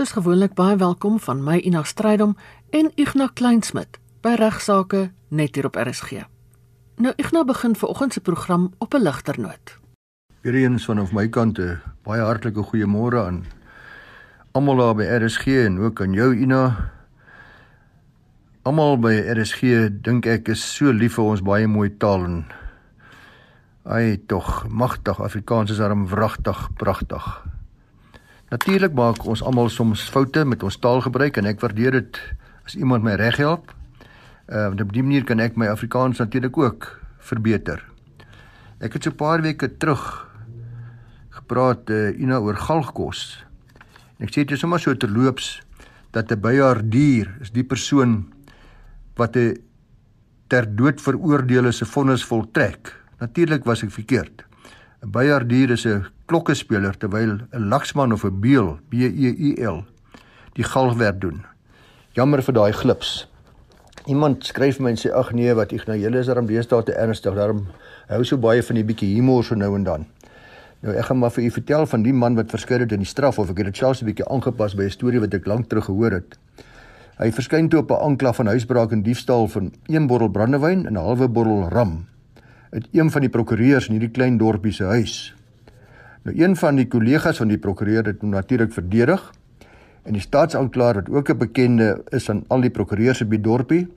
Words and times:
Soos 0.00 0.14
gewoonlik 0.16 0.54
baie 0.56 0.76
welkom 0.80 1.18
van 1.20 1.42
my 1.44 1.58
Ina 1.60 1.82
Strydom 1.84 2.30
en 2.72 2.86
Ignas 2.96 3.34
Kleinsmid 3.36 3.98
by 4.24 4.30
regsaake 4.40 5.10
net 5.28 5.58
hier 5.58 5.66
op 5.68 5.76
RSG. 5.76 6.22
Nou 7.04 7.12
Ignas 7.20 7.44
begin 7.44 7.76
vanoggend 7.76 8.16
se 8.16 8.20
program 8.20 8.70
op 8.78 8.94
'n 8.94 9.02
ligter 9.02 9.40
noot. 9.40 9.76
Weereens 10.40 10.84
vanaf 10.84 11.12
my 11.12 11.28
kant 11.28 11.58
'n 11.58 11.82
baie 12.02 12.20
hartlike 12.20 12.62
goeiemôre 12.62 13.26
aan 13.26 13.44
almal 14.52 14.76
daar 14.76 14.94
by 14.94 15.04
RSG 15.04 15.46
en 15.46 15.78
ook 15.78 16.00
aan 16.00 16.12
jou 16.12 16.36
Ina. 16.36 16.90
Almal 18.62 18.98
by 18.98 19.20
RSG 19.36 19.60
dink 20.02 20.26
ek 20.26 20.48
is 20.48 20.74
so 20.76 20.92
lief 20.92 21.14
vir 21.14 21.24
ons 21.24 21.42
baie 21.42 21.66
mooi 21.66 21.96
taal 21.96 22.24
en 22.24 22.44
ai 23.84 24.16
tog 24.26 24.68
magtig 24.68 25.20
Afrikaans 25.20 25.70
is 25.70 25.80
arm 25.80 26.06
wragtig 26.06 26.68
pragtig. 26.74 27.44
Natuurlik 28.50 28.96
maak 28.98 29.22
ons 29.30 29.44
almal 29.46 29.68
soms 29.70 30.08
foute 30.10 30.42
met 30.44 30.62
ons 30.66 30.76
taalgebruik 30.82 31.36
en 31.38 31.46
ek 31.46 31.60
waardeer 31.62 31.94
dit 32.00 32.16
as 32.66 32.74
iemand 32.74 33.04
my 33.06 33.14
reg 33.14 33.38
help. 33.38 33.70
Ehm 34.50 34.74
uh, 34.74 34.82
op 34.82 34.90
die 34.90 35.04
manier 35.06 35.22
kan 35.24 35.38
ek 35.38 35.54
my 35.54 35.68
Afrikaans 35.70 36.18
natuurlik 36.18 36.58
ook 36.58 36.88
verbeter. 37.30 37.84
Ek 38.82 38.92
het 38.92 39.06
so 39.06 39.10
'n 39.10 39.16
paar 39.22 39.42
weke 39.42 39.68
terug 39.78 40.26
gepraat 41.30 41.90
uh, 41.90 42.10
Ina 42.18 42.42
oor 42.42 42.56
galgkos. 42.58 43.38
En 44.18 44.26
ek 44.26 44.34
sê 44.34 44.42
dit 44.42 44.58
is 44.58 44.60
sommer 44.60 44.80
so 44.80 44.96
terloops 44.96 45.62
dat 46.10 46.32
'n 46.32 46.40
bejaardier 46.40 47.30
is 47.40 47.54
die 47.54 47.64
persoon 47.64 48.32
wat 49.14 49.36
'n 49.36 49.62
ter 50.48 50.66
dood 50.66 51.00
veroordeelde 51.00 51.72
se 51.72 51.84
vonnis 51.84 52.24
voltrek. 52.24 52.98
Natuurlik 53.20 53.64
was 53.64 53.82
ek 53.82 53.90
verkeerd. 53.90 54.42
'n 55.02 55.10
Bejaardier 55.10 55.70
is 55.70 55.86
'n 55.86 56.04
klokkespeler 56.30 56.94
terwyl 56.94 57.40
'n 57.50 57.68
laksman 57.68 58.12
of 58.12 58.24
'n 58.24 58.40
beul, 58.40 58.78
B 58.88 58.94
E 59.02 59.30
U 59.48 59.50
L, 59.66 59.84
die 60.54 60.64
galgwerk 60.64 61.20
doen. 61.20 61.44
Jammer 62.14 62.42
vir 62.42 62.54
daai 62.54 62.72
glips. 62.72 63.26
Iemand 64.06 64.46
skryf 64.46 64.78
my 64.80 64.90
en 64.90 64.96
sê 64.96 65.10
ag 65.12 65.32
nee, 65.32 65.54
wat 65.54 65.72
ek 65.72 65.86
nou 65.86 65.96
julle 65.98 66.18
is 66.18 66.26
daarom 66.26 66.46
deesdae 66.46 66.82
te 66.84 66.92
ernstig, 66.92 67.34
daarom 67.34 67.66
hou 68.08 68.24
so 68.24 68.36
baie 68.36 68.62
van 68.62 68.76
die 68.76 68.84
bietjie 68.84 69.14
humor 69.14 69.44
so 69.44 69.54
nou 69.54 69.74
en 69.74 69.84
dan. 69.84 70.06
Nou 70.82 70.94
ek 70.94 71.04
gaan 71.04 71.18
maar 71.18 71.30
vir 71.30 71.44
u 71.44 71.50
vertel 71.50 71.86
van 71.86 72.02
die 72.02 72.12
man 72.12 72.36
wat 72.36 72.50
verskyn 72.50 72.80
het 72.80 72.92
in 72.92 73.02
die 73.02 73.10
straf 73.10 73.38
of 73.38 73.50
ek 73.50 73.58
het 73.58 73.66
dit 73.66 73.76
selfs 73.76 74.02
'n 74.02 74.06
bietjie 74.06 74.28
aangepas 74.30 74.74
by 74.74 74.84
'n 74.84 74.90
storie 74.90 75.20
wat 75.20 75.34
ek 75.34 75.46
lank 75.46 75.68
terug 75.68 75.84
gehoor 75.84 76.12
het. 76.12 76.38
Hy 77.18 77.30
verskyn 77.30 77.68
toe 77.68 77.80
op 77.80 77.90
'n 77.90 78.02
aanklag 78.02 78.36
van 78.36 78.46
huisbraak 78.46 78.92
en 78.92 79.02
diefstal 79.02 79.48
van 79.48 79.72
een 79.86 80.06
bottel 80.06 80.28
brandewyn 80.28 80.86
en 80.86 80.92
'n 80.92 80.96
halwe 80.96 81.28
bottel 81.28 81.68
ram. 81.68 82.06
Uit 82.70 82.88
een 82.92 83.10
van 83.10 83.20
die 83.20 83.30
prokureurs 83.30 83.88
in 83.88 83.92
hierdie 83.92 84.10
klein 84.10 84.38
dorpie 84.38 84.72
se 84.72 84.84
huis. 84.84 85.34
Nou 86.22 86.34
een 86.36 86.56
van 86.56 86.76
die 86.76 86.88
kollegas 86.88 87.38
van 87.40 87.48
die 87.48 87.58
prokureur 87.58 88.04
het 88.04 88.20
hom 88.20 88.34
natuurlik 88.34 88.72
verdedig 88.76 89.22
en 90.04 90.16
die 90.16 90.20
staatsanklaer 90.20 91.00
wat 91.00 91.08
ook 91.08 91.30
'n 91.30 91.38
bekende 91.38 92.02
is 92.10 92.30
aan 92.30 92.44
al 92.48 92.60
die 92.60 92.70
prokureurs 92.70 93.18
die 93.18 93.40
dorpie 93.40 93.88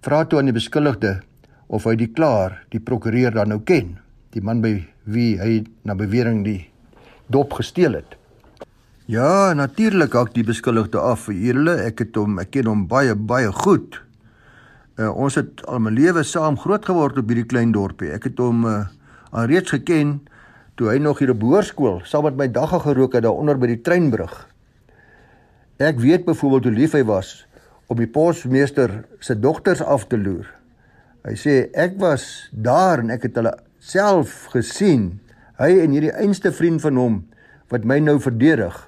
vra 0.00 0.24
toe 0.24 0.38
aan 0.38 0.48
die 0.48 0.56
beskuldigde 0.56 1.20
of 1.66 1.84
hy 1.84 1.96
die 1.96 2.12
klaar 2.12 2.64
die 2.68 2.80
prokureur 2.80 3.30
dan 3.30 3.48
nou 3.48 3.60
ken 3.60 3.98
die 4.30 4.42
man 4.42 4.60
by 4.60 4.86
wie 5.04 5.38
hy 5.40 5.64
na 5.82 5.94
bewering 5.94 6.44
die 6.44 6.70
dop 7.26 7.52
gesteel 7.52 7.92
het. 7.92 8.16
Ja 9.06 9.52
natuurlik 9.52 10.12
hak 10.12 10.34
die 10.34 10.44
beskuldigde 10.44 10.98
af 10.98 11.20
vir 11.28 11.34
julle 11.34 11.76
ek 11.84 11.98
het 11.98 12.16
hom 12.16 12.38
ek 12.38 12.50
ken 12.50 12.66
hom 12.66 12.86
baie 12.86 13.14
baie 13.14 13.52
goed. 13.52 14.00
Uh, 14.96 15.16
ons 15.16 15.34
het 15.34 15.66
al 15.66 15.78
my 15.78 15.90
lewe 15.90 16.22
saam 16.22 16.56
groot 16.56 16.84
geword 16.84 17.18
op 17.18 17.28
hierdie 17.28 17.46
klein 17.46 17.72
dorpie. 17.72 18.12
Ek 18.12 18.24
het 18.24 18.38
hom 18.38 18.64
uh, 18.64 18.86
al 19.30 19.44
reeds 19.44 19.70
geken 19.70 20.20
toe 20.80 20.88
hy 20.88 20.96
nog 20.96 21.18
hier 21.20 21.34
op 21.34 21.42
hoërskool 21.44 21.98
saam 22.08 22.24
met 22.24 22.38
my 22.40 22.46
dagga 22.48 22.78
gerook 22.80 23.12
het 23.18 23.26
daaronder 23.26 23.58
by 23.60 23.68
die 23.68 23.82
treinbrug. 23.84 24.32
Ek 25.76 25.98
weet 26.00 26.24
byvoorbeeld 26.24 26.70
hoe 26.70 26.72
lief 26.72 26.94
hy 26.96 27.02
was 27.04 27.34
om 27.92 27.98
die 28.00 28.08
posmeester 28.08 29.02
se 29.20 29.34
dogters 29.36 29.82
af 29.84 30.06
te 30.08 30.16
loer. 30.16 30.46
Hy 31.28 31.34
sê 31.36 31.56
ek 31.76 31.98
was 32.00 32.48
daar 32.52 33.02
en 33.02 33.12
ek 33.12 33.26
het 33.28 33.36
hulle 33.36 33.52
self 33.76 34.46
gesien. 34.54 35.18
Hy 35.60 35.68
en 35.82 35.92
hierdie 35.92 36.14
einste 36.16 36.48
vriend 36.48 36.80
van 36.80 36.96
hom 36.96 37.18
wat 37.68 37.84
my 37.84 37.98
nou 38.00 38.16
verdedig 38.22 38.78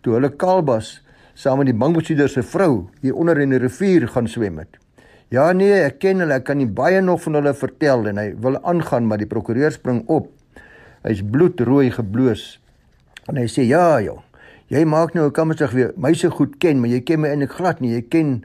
toe 0.00 0.16
hulle 0.16 0.30
Kalbas 0.40 0.94
saam 1.36 1.60
met 1.60 1.68
die 1.68 1.76
bankbestuurder 1.76 2.32
se 2.32 2.44
vrou 2.54 2.86
hier 3.02 3.20
onder 3.20 3.42
in 3.42 3.52
die 3.52 3.60
rivier 3.60 4.06
gaan 4.08 4.30
swem 4.32 4.62
het. 4.62 4.80
Ja 5.34 5.50
nee, 5.52 5.76
ek 5.82 6.00
ken 6.00 6.24
hulle, 6.24 6.38
ek 6.40 6.48
kan 6.48 6.60
nie 6.60 6.70
baie 6.70 7.04
nog 7.04 7.20
van 7.26 7.36
hulle 7.36 7.52
vertel 7.58 8.08
en 8.08 8.22
hy 8.22 8.30
wil 8.40 8.56
aangaan 8.64 9.04
maar 9.10 9.20
die 9.20 9.28
prokureur 9.28 9.76
spring 9.76 10.06
op 10.08 10.30
Hy's 11.04 11.22
bloedrooi 11.22 11.90
gebloos. 11.92 12.58
En 13.28 13.36
hy 13.36 13.46
sê: 13.48 13.66
"Ja, 13.68 14.00
jong. 14.00 14.22
Jy 14.72 14.84
maak 14.84 15.14
nou 15.14 15.26
'n 15.26 15.32
kammersig 15.32 15.70
weer 15.70 15.92
my 15.96 16.14
se 16.14 16.30
goed 16.30 16.58
ken, 16.58 16.80
maar 16.80 16.88
jy 16.88 17.00
ken 17.00 17.20
my 17.20 17.28
eintlik 17.28 17.52
glad 17.52 17.80
nie. 17.80 17.92
Jy 17.92 18.02
ken 18.08 18.44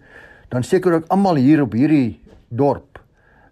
dan 0.49 0.63
seker 0.63 0.93
ook 0.93 1.05
almal 1.07 1.35
hier 1.35 1.61
op 1.61 1.73
hierdie 1.73 2.19
dorp. 2.49 2.99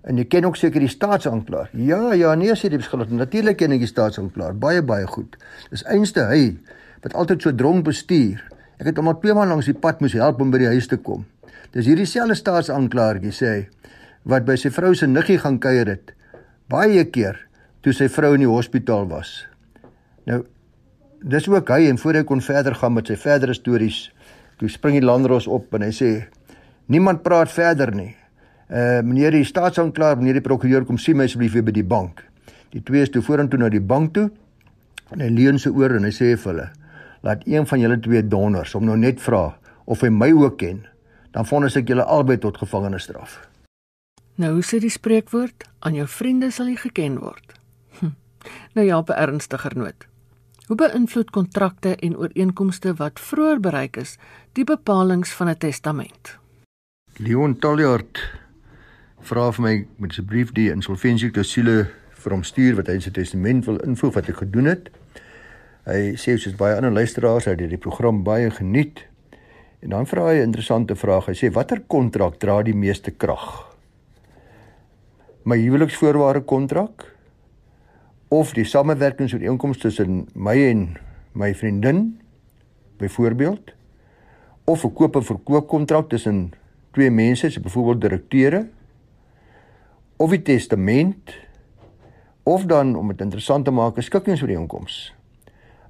En 0.04 0.18
jy 0.18 0.26
ken 0.26 0.46
ook 0.46 0.56
seker 0.56 0.80
die 0.80 0.90
staatsanklaer. 0.90 1.70
Ja, 1.74 2.14
ja, 2.14 2.36
nee, 2.36 2.54
sê 2.56 2.70
die 2.70 2.78
beskuldigde. 2.78 3.16
Natuurlik 3.16 3.58
ken 3.58 3.72
ek 3.72 3.80
die 3.80 3.88
staatsanklaer 3.88 4.54
baie 4.58 4.82
baie 4.82 5.08
goed. 5.08 5.38
Dis 5.70 5.84
einste 5.84 6.28
hy 6.28 6.58
wat 7.04 7.14
altyd 7.14 7.42
so 7.42 7.52
dronk 7.56 7.86
bestuur. 7.86 8.44
Ek 8.80 8.86
het 8.86 8.98
hom 8.98 9.08
al 9.08 9.20
twee 9.20 9.34
maande 9.34 9.54
langs 9.56 9.66
die 9.66 9.74
pad 9.74 10.02
moes 10.02 10.14
help 10.14 10.42
om 10.42 10.52
by 10.52 10.58
die 10.58 10.68
huis 10.68 10.88
te 10.88 10.98
kom. 10.98 11.26
Dis 11.72 11.86
hierdie 11.86 12.06
selfde 12.06 12.36
staatsanklaertjie 12.36 13.32
sê 13.32 13.48
hy 13.48 13.68
wat 14.28 14.46
by 14.46 14.56
sy 14.60 14.70
vrou 14.70 14.94
se 14.96 15.08
niggie 15.08 15.38
gaan 15.40 15.60
kuier 15.60 15.88
het. 15.88 16.12
Baie 16.70 17.06
keer 17.06 17.47
toe 17.88 17.96
sy 17.96 18.10
vrou 18.12 18.34
in 18.36 18.44
die 18.44 18.52
hospitaal 18.52 19.06
was. 19.08 19.46
Nou 20.28 20.44
dis 21.24 21.48
ook 21.48 21.70
hy 21.72 21.88
en 21.88 21.98
voor 21.98 22.20
hy 22.20 22.24
kon 22.28 22.44
verder 22.44 22.76
gaan 22.78 22.94
met 22.94 23.08
sy 23.08 23.16
verdere 23.18 23.56
stories, 23.56 24.10
toe 24.60 24.68
spring 24.70 25.00
die 25.00 25.06
landros 25.06 25.48
op 25.50 25.72
en 25.74 25.86
hy 25.88 25.94
sê 25.96 26.10
niemand 26.92 27.24
praat 27.24 27.52
verder 27.54 27.94
nie. 27.96 28.12
Uh 28.68 29.00
meneer 29.08 29.32
die 29.32 29.48
staatsanklaer, 29.48 30.20
meneer 30.20 30.42
die 30.42 30.46
prokureur 30.46 30.84
kom 30.86 31.00
sien 31.00 31.18
my 31.18 31.30
asseblief 31.30 31.56
weer 31.56 31.64
by 31.64 31.74
die 31.78 31.88
bank. 31.88 32.20
Die 32.76 32.84
twee 32.84 33.06
is 33.08 33.14
toe 33.14 33.24
vorentoe 33.24 33.62
na 33.62 33.72
die 33.72 33.82
bank 33.82 34.14
toe 34.18 34.28
en 35.16 35.24
hy 35.24 35.32
leun 35.32 35.62
sy 35.62 35.72
oor 35.72 35.96
en 35.96 36.04
hy 36.04 36.12
sê 36.12 36.34
vir 36.36 36.52
hulle 36.52 36.70
laat 37.26 37.48
een 37.48 37.66
van 37.68 37.82
julle 37.82 37.98
twee 38.04 38.22
donders 38.22 38.76
om 38.78 38.86
nou 38.86 38.98
net 39.00 39.24
vra 39.24 39.56
of 39.88 40.04
hy 40.04 40.12
my 40.12 40.30
ook 40.36 40.60
ken. 40.60 40.84
Dan 41.32 41.48
vonnis 41.48 41.80
ek 41.80 41.88
julle 41.88 42.04
albei 42.04 42.38
tot 42.44 42.60
gevangenisstraf. 42.60 43.40
Nou 44.38 44.60
sê 44.62 44.82
die 44.84 44.92
spreekwoord 44.92 45.66
aan 45.88 45.96
jou 45.98 46.08
vriende 46.08 46.52
sal 46.52 46.70
jy 46.70 46.78
geken 46.84 47.22
word. 47.24 47.57
Nou 48.74 48.88
ja, 48.88 48.98
op 48.98 49.10
'n 49.10 49.20
ernstiger 49.20 49.78
noot. 49.78 50.08
Hoe 50.68 50.76
beïnvloed 50.76 51.30
kontrakte 51.30 51.96
en 51.96 52.18
ooreenkomste 52.18 52.94
wat 52.94 53.20
vroeër 53.20 53.60
bereik 53.60 53.98
is 53.98 54.18
die 54.54 54.64
bepalinge 54.64 55.26
van 55.26 55.50
'n 55.50 55.58
testament? 55.58 56.38
Leon 57.18 57.60
Taljaard 57.60 58.20
vra 59.20 59.52
vir 59.52 59.64
my 59.64 59.88
met 59.98 60.14
sy 60.14 60.22
brief 60.22 60.52
die 60.52 60.70
insolventie 60.72 61.32
klousule 61.32 61.88
vir 62.12 62.32
hom 62.32 62.44
stuur 62.44 62.76
wat 62.76 62.88
hy 62.88 62.94
in 62.94 63.02
sy 63.02 63.12
testament 63.16 63.66
wil 63.66 63.80
invoeg 63.86 64.14
wat 64.14 64.30
ek 64.30 64.36
gedoen 64.36 64.66
het. 64.66 64.90
Hy 65.88 66.16
sê 66.20 66.36
soos 66.38 66.56
baie 66.60 66.76
ander 66.76 66.92
luisteraars 66.92 67.46
het 67.46 67.58
die 67.58 67.78
program 67.78 68.24
baie 68.24 68.52
geniet. 68.52 69.06
En 69.80 69.90
dan 69.90 70.06
vra 70.06 70.28
hy 70.28 70.40
'n 70.40 70.50
interessante 70.50 70.96
vraag. 70.96 71.26
Hy 71.28 71.34
sê 71.34 71.52
watter 71.52 71.80
kontrak 71.88 72.40
dra 72.40 72.62
die 72.62 72.76
meeste 72.76 73.12
krag? 73.12 73.74
My 75.44 75.58
huweliksvoorwaarde 75.58 76.42
kontrak 76.42 77.17
of 78.28 78.54
die 78.54 78.66
samewerkingsooreenkoms 78.66 79.78
tussen 79.78 80.28
my 80.34 80.56
en 80.68 80.98
my 81.32 81.54
vriendin 81.56 82.20
byvoorbeeld 82.98 83.74
of 84.66 84.84
'n 84.84 84.94
koop 84.94 85.16
en 85.16 85.24
verkoop 85.24 85.68
kontrak 85.68 86.10
tussen 86.10 86.52
twee 86.92 87.12
mense, 87.12 87.50
so 87.50 87.62
byvoorbeeld 87.62 88.02
direkteure 88.02 88.68
of 90.18 90.32
'n 90.32 90.42
testament 90.42 91.36
of 92.44 92.66
dan 92.66 92.96
om 92.96 93.08
dit 93.08 93.22
interessant 93.22 93.66
te 93.66 93.72
maak 93.72 93.98
'n 93.98 94.02
skikkingsooreenkoms. 94.02 95.14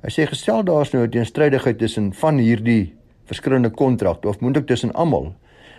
Hy 0.02 0.10
sê 0.10 0.28
gestel 0.28 0.64
daar's 0.64 0.92
nou 0.92 1.04
'n 1.04 1.10
teenstrydigheid 1.10 1.78
tussen 1.78 2.14
van 2.14 2.38
hierdie 2.38 2.96
verskillende 3.26 3.70
kontrakte 3.70 4.28
of 4.28 4.40
moontlik 4.40 4.68
tussen 4.68 4.94
almal 4.94 5.36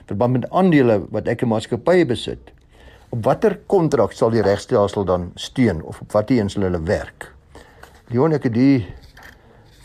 verband 0.07 0.33
met 0.33 0.51
aandele 0.51 1.07
wat 1.11 1.29
ek 1.29 1.43
'n 1.43 1.49
maatskappy 1.49 2.07
besit 2.07 2.53
op 3.09 3.25
watter 3.25 3.59
kontrak 3.67 4.13
sal 4.13 4.31
die 4.31 4.43
regstelsel 4.45 5.05
dan 5.05 5.31
steun 5.35 5.83
of 5.83 6.01
op 6.01 6.13
watter 6.13 6.39
een 6.39 6.51
sal 6.51 6.63
hulle 6.63 6.83
werk? 6.83 7.33
Leon 8.13 8.33
ek 8.37 8.49
het 8.49 8.55
die 8.55 8.87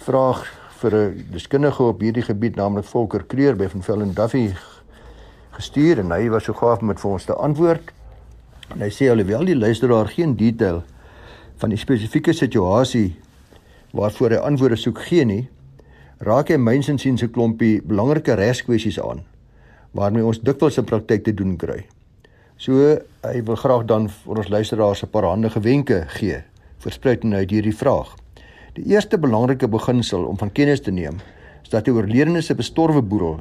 vraag 0.04 0.44
vir 0.82 0.96
'n 0.96 1.26
deskundige 1.32 1.84
op 1.84 2.02
hierdie 2.02 2.24
gebied 2.24 2.56
naamlik 2.56 2.86
Volker 2.86 3.24
Kreer 3.24 3.56
by 3.56 3.68
van 3.68 3.84
Velden 3.84 4.14
Duffy 4.14 4.54
gestuur 5.52 6.00
en 6.00 6.12
hy 6.12 6.30
was 6.30 6.44
so 6.44 6.54
gaaf 6.54 6.82
om 6.82 6.88
dit 6.88 7.00
vir 7.00 7.12
ons 7.12 7.26
te 7.26 7.34
antwoord. 7.34 7.92
En 8.74 8.82
hy 8.82 8.90
sê 8.90 9.10
alhoewel 9.12 9.46
die 9.46 9.56
luisteraar 9.56 10.08
geen 10.08 10.36
detail 10.36 10.84
van 11.58 11.70
die 11.70 11.78
spesifieke 11.78 12.34
situasie 12.34 13.16
waarvoor 13.92 14.30
hy 14.30 14.38
antwoorde 14.38 14.76
soek 14.76 15.00
gee 15.06 15.26
nie, 15.26 15.50
raak 16.20 16.50
hy 16.50 16.58
mynsins 16.58 17.02
sien 17.02 17.18
se 17.18 17.28
klompie 17.28 17.82
belangrike 17.82 18.36
regskwessies 18.36 19.00
aan 19.00 19.24
waarmee 19.94 20.26
ons 20.26 20.40
dikwels 20.42 20.78
in 20.78 20.86
praktyk 20.90 21.24
te 21.24 21.34
doen 21.34 21.58
kry. 21.58 21.84
So 22.58 23.00
hy 23.24 23.42
wil 23.44 23.56
graag 23.56 23.86
dan 23.90 24.10
vir 24.10 24.38
ons 24.38 24.50
luisteraars 24.50 25.04
'n 25.04 25.10
paar 25.10 25.24
handige 25.24 25.60
wenke 25.60 26.06
gee 26.08 26.44
verspruitend 26.78 27.34
uit 27.34 27.50
hierdie 27.50 27.76
vraag. 27.76 28.16
Die 28.74 28.86
eerste 28.86 29.18
belangrike 29.18 29.68
beginsel 29.68 30.26
om 30.26 30.38
van 30.38 30.52
kennis 30.52 30.82
te 30.82 30.92
neem 30.92 31.18
is 31.64 31.70
dat 31.70 31.86
die 31.86 31.94
oorledene 31.94 32.42
se 32.42 32.56
bestorwe 32.56 33.02
boedel 33.02 33.40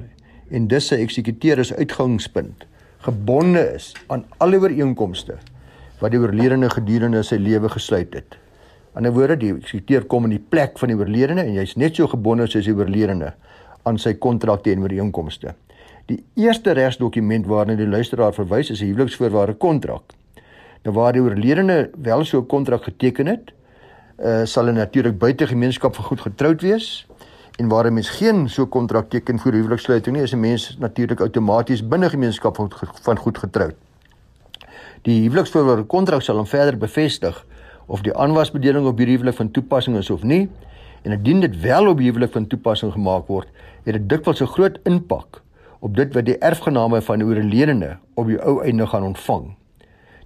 en 0.51 0.69
dus 0.69 0.87
sy 0.87 0.95
eksekuteur 0.95 1.59
as 1.59 1.75
uitgangspunt 1.75 2.67
gebonde 3.03 3.63
is 3.75 3.93
aan 4.07 4.25
alle 4.39 4.61
ooreenkomste 4.61 5.39
wat 5.99 6.11
die 6.11 6.21
oorledene 6.21 6.71
gedurende 6.71 7.23
sy 7.23 7.37
lewe 7.37 7.69
gesluit 7.69 8.15
het. 8.15 8.39
In 8.97 9.07
'n 9.07 9.13
woorde, 9.13 9.37
die 9.37 9.55
eksekuteur 9.55 10.05
kom 10.05 10.25
in 10.25 10.31
die 10.31 10.47
plek 10.49 10.79
van 10.79 10.89
die 10.89 10.97
oorledene 10.97 11.43
en 11.43 11.55
jy's 11.55 11.77
net 11.77 11.97
so 11.97 12.07
gebonde 12.07 12.47
soos 12.47 12.65
die 12.65 12.75
oorledene 12.75 13.33
aan 13.83 13.99
sy 13.99 14.15
kontrakte 14.15 14.73
en 14.73 14.83
ooreenkomste. 14.83 15.55
Die 16.11 16.25
eerste 16.35 16.73
regsdokument 16.75 17.47
waarna 17.47 17.77
die 17.79 17.87
luisteraar 17.87 18.35
verwys 18.35 18.71
is 18.71 18.81
'n 18.81 18.91
huweliksvoorwaarde 18.91 19.55
kontrak. 19.55 20.03
Nou 20.83 20.95
waar 20.97 21.13
die 21.13 21.23
oorledene 21.23 21.91
wel 22.03 22.25
so 22.25 22.39
'n 22.39 22.47
kontrak 22.47 22.85
geteken 22.85 23.27
het, 23.27 23.53
uh, 24.19 24.45
sal 24.45 24.67
hy 24.67 24.73
natuurlik 24.73 25.19
buite 25.19 25.47
gemeenskap 25.47 25.95
vir 25.95 26.05
goed 26.05 26.21
getroud 26.21 26.61
wees 26.63 27.07
en 27.59 27.69
waar 27.69 27.87
'n 27.87 27.95
mens 27.95 28.11
geen 28.11 28.49
so 28.49 28.67
kontrak 28.67 29.11
teken 29.11 29.39
vir 29.39 29.53
huweliksluiting 29.53 30.17
nie, 30.17 30.23
is 30.23 30.33
'n 30.33 30.41
mens 30.41 30.77
natuurlik 30.79 31.21
outomaties 31.21 31.89
binne 31.89 32.11
gemeenskap 32.11 32.57
van, 32.57 32.71
van 33.03 33.17
goed 33.17 33.39
getroud. 33.39 33.75
Die 35.03 35.23
huweliksvoorwaarde 35.23 35.85
kontrak 35.85 36.23
sal 36.23 36.37
hom 36.37 36.47
verder 36.47 36.79
bevestig 36.79 37.47
of 37.87 38.01
die 38.01 38.17
aanwasbedeling 38.17 38.87
op 38.87 38.99
hierdie 38.99 39.17
huwelik 39.17 39.37
van 39.37 39.51
toepassing 39.51 39.97
is 39.97 40.11
of 40.11 40.23
nie. 40.23 40.49
En 41.03 41.13
indien 41.13 41.41
dit 41.41 41.61
wel 41.61 41.89
op 41.89 41.99
huwelik 41.99 42.33
van 42.33 42.47
toepassing 42.47 42.93
gemaak 42.93 43.27
word, 43.27 43.49
het 43.83 43.95
dit 43.95 44.09
dikwels 44.09 44.41
'n 44.41 44.47
groot 44.47 44.79
impak 44.83 45.43
op 45.83 45.97
dit 45.99 46.15
wat 46.15 46.29
die 46.29 46.39
erfgename 46.39 47.01
van 47.03 47.19
die 47.19 47.27
oorledene 47.27 47.97
op 48.15 48.29
die 48.31 48.39
ou 48.39 48.61
einde 48.63 48.87
gaan 48.87 49.03
ontvang. 49.03 49.49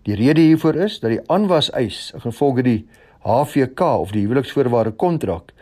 Die 0.05 0.15
rede 0.15 0.45
hiervoor 0.45 0.77
is 0.85 0.99
dat 1.01 1.15
die 1.15 1.23
aanwaseis, 1.33 2.13
gevolge 2.21 2.63
die 2.63 2.81
HVK 3.25 3.81
of 4.05 4.13
die 4.13 4.27
huweliksvoorwaarde 4.27 4.93
kontrak, 5.01 5.55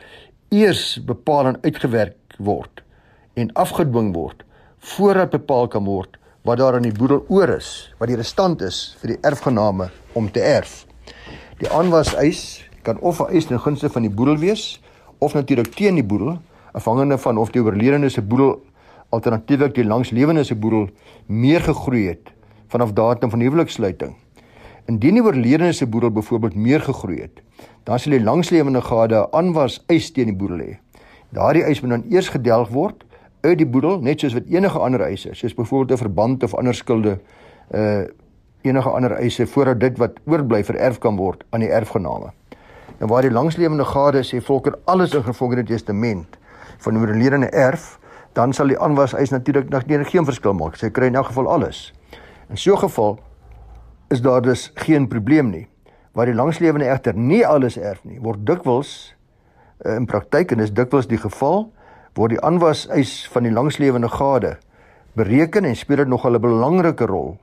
eers 0.51 0.99
bepaal 1.07 1.53
en 1.53 1.61
uitgewerk 1.63 2.37
word 2.43 2.83
en 3.39 3.53
afgedwing 3.59 4.13
word 4.15 4.43
voordat 4.95 5.33
bepaal 5.33 5.71
kan 5.71 5.87
word 5.87 6.19
wat 6.45 6.59
daar 6.61 6.77
aan 6.77 6.85
die 6.85 6.93
boedel 6.93 7.23
oor 7.33 7.55
is, 7.55 7.89
wat 7.99 8.11
die 8.11 8.19
restant 8.19 8.61
is 8.67 8.97
vir 9.01 9.15
die 9.15 9.21
erfgename 9.25 9.89
om 10.13 10.27
te 10.31 10.43
erf. 10.45 10.85
Die 11.63 11.71
aanwaseis 11.71 12.67
kan 12.83 12.99
of 13.01 13.21
'n 13.21 13.33
eis 13.33 13.47
ten 13.47 13.61
gunste 13.61 13.89
van 13.89 14.03
die 14.03 14.13
boedel 14.13 14.37
wees 14.37 14.81
of 15.19 15.35
natuurlik 15.35 15.75
teen 15.75 15.95
die 15.95 16.05
boedel, 16.05 16.39
afhangende 16.73 17.19
van 17.19 17.39
of 17.39 17.51
die 17.51 17.63
oorledene 17.63 18.09
se 18.11 18.23
boedel 18.23 18.61
alternatiefelik 19.15 19.75
die 19.79 19.87
langslewende 19.87 20.45
se 20.45 20.57
boedel 20.59 20.89
meer 21.27 21.63
gegroei 21.65 22.07
het 22.09 22.33
vanaf 22.73 22.93
datum 22.93 23.31
van 23.31 23.41
huweliksluiting. 23.41 24.15
Indien 24.91 25.17
die 25.17 25.25
oorledene 25.25 25.73
se 25.73 25.87
boedel 25.87 26.11
byvoorbeeld 26.11 26.55
meer 26.55 26.83
gegroei 26.85 27.21
het, 27.23 27.41
dan 27.85 27.99
sal 27.99 28.17
die 28.17 28.25
langslewende 28.25 28.83
gade 28.85 29.23
aanwas 29.33 29.79
eis 29.93 30.11
teen 30.13 30.33
die 30.33 30.37
boedel 30.37 30.61
hê. 30.65 30.73
Daardie 31.35 31.65
eis 31.65 31.81
moet 31.83 31.97
dan 31.97 32.05
eers 32.11 32.29
gedelg 32.35 32.71
word 32.75 33.05
uit 33.45 33.59
die 33.61 33.69
boedel, 33.69 34.01
net 34.01 34.21
soos 34.21 34.37
wat 34.37 34.49
enige 34.53 34.79
ander 34.81 35.03
eise, 35.05 35.35
soos 35.35 35.55
byvoorbeeld 35.55 35.99
'n 35.99 36.03
verband 36.03 36.43
of 36.43 36.55
ander 36.55 36.75
skulde, 36.75 37.19
uh 37.75 38.05
enige 38.65 38.89
ander 38.89 39.13
eise 39.13 39.47
voordat 39.47 39.81
dit 39.81 39.99
wat 39.99 40.13
oorbly 40.25 40.65
vererf 40.65 40.99
kan 40.99 41.17
word 41.17 41.45
aan 41.51 41.61
die 41.61 41.69
erfgename. 41.69 42.33
En 42.99 43.09
waar 43.09 43.23
die 43.23 43.31
langslewende 43.31 43.85
gade 43.85 44.23
sê 44.25 44.41
volker 44.41 44.79
alles 44.85 45.15
in 45.15 45.23
gevolge 45.23 45.55
die 45.55 45.65
testament 45.65 46.39
van 46.79 46.99
oorledene 46.99 47.51
erf, 47.51 47.99
dan 48.35 48.53
sal 48.53 48.69
die 48.69 48.79
aanwas 48.79 49.15
eis 49.15 49.31
natuurlik 49.31 49.69
nog 49.71 49.87
nie 49.87 50.05
geen 50.05 50.25
verskil 50.25 50.55
maak. 50.55 50.77
Sy 50.77 50.91
kry 50.91 51.07
in 51.07 51.15
elk 51.15 51.31
geval 51.31 51.49
alles. 51.49 51.93
In 52.51 52.57
so 52.57 52.75
'n 52.75 52.79
geval 52.79 53.19
is 54.09 54.21
daar 54.21 54.43
dus 54.43 54.71
geen 54.75 55.09
probleem 55.09 55.51
nie. 55.51 55.69
Waar 56.13 56.27
die 56.27 56.35
langslewende 56.35 56.89
egter 56.89 57.15
nie 57.15 57.47
alles 57.47 57.77
erf 57.77 58.05
nie, 58.05 58.21
word 58.21 58.47
dikwels 58.47 59.15
uh, 59.85 59.95
in 59.95 60.07
praktyk 60.07 60.53
en 60.53 60.61
is 60.61 60.73
dikwels 60.73 61.07
die 61.07 61.19
geval 61.19 61.73
word 62.15 62.31
die 62.31 62.41
aanwas 62.41 62.89
eis 62.89 63.29
van 63.33 63.43
die 63.43 63.53
langslewende 63.53 64.09
gade 64.09 64.59
bereken 65.15 65.65
en 65.65 65.77
speel 65.77 65.97
dit 65.97 66.09
nog 66.09 66.27
'n 66.27 66.41
belangrike 66.41 67.07
rol. 67.07 67.39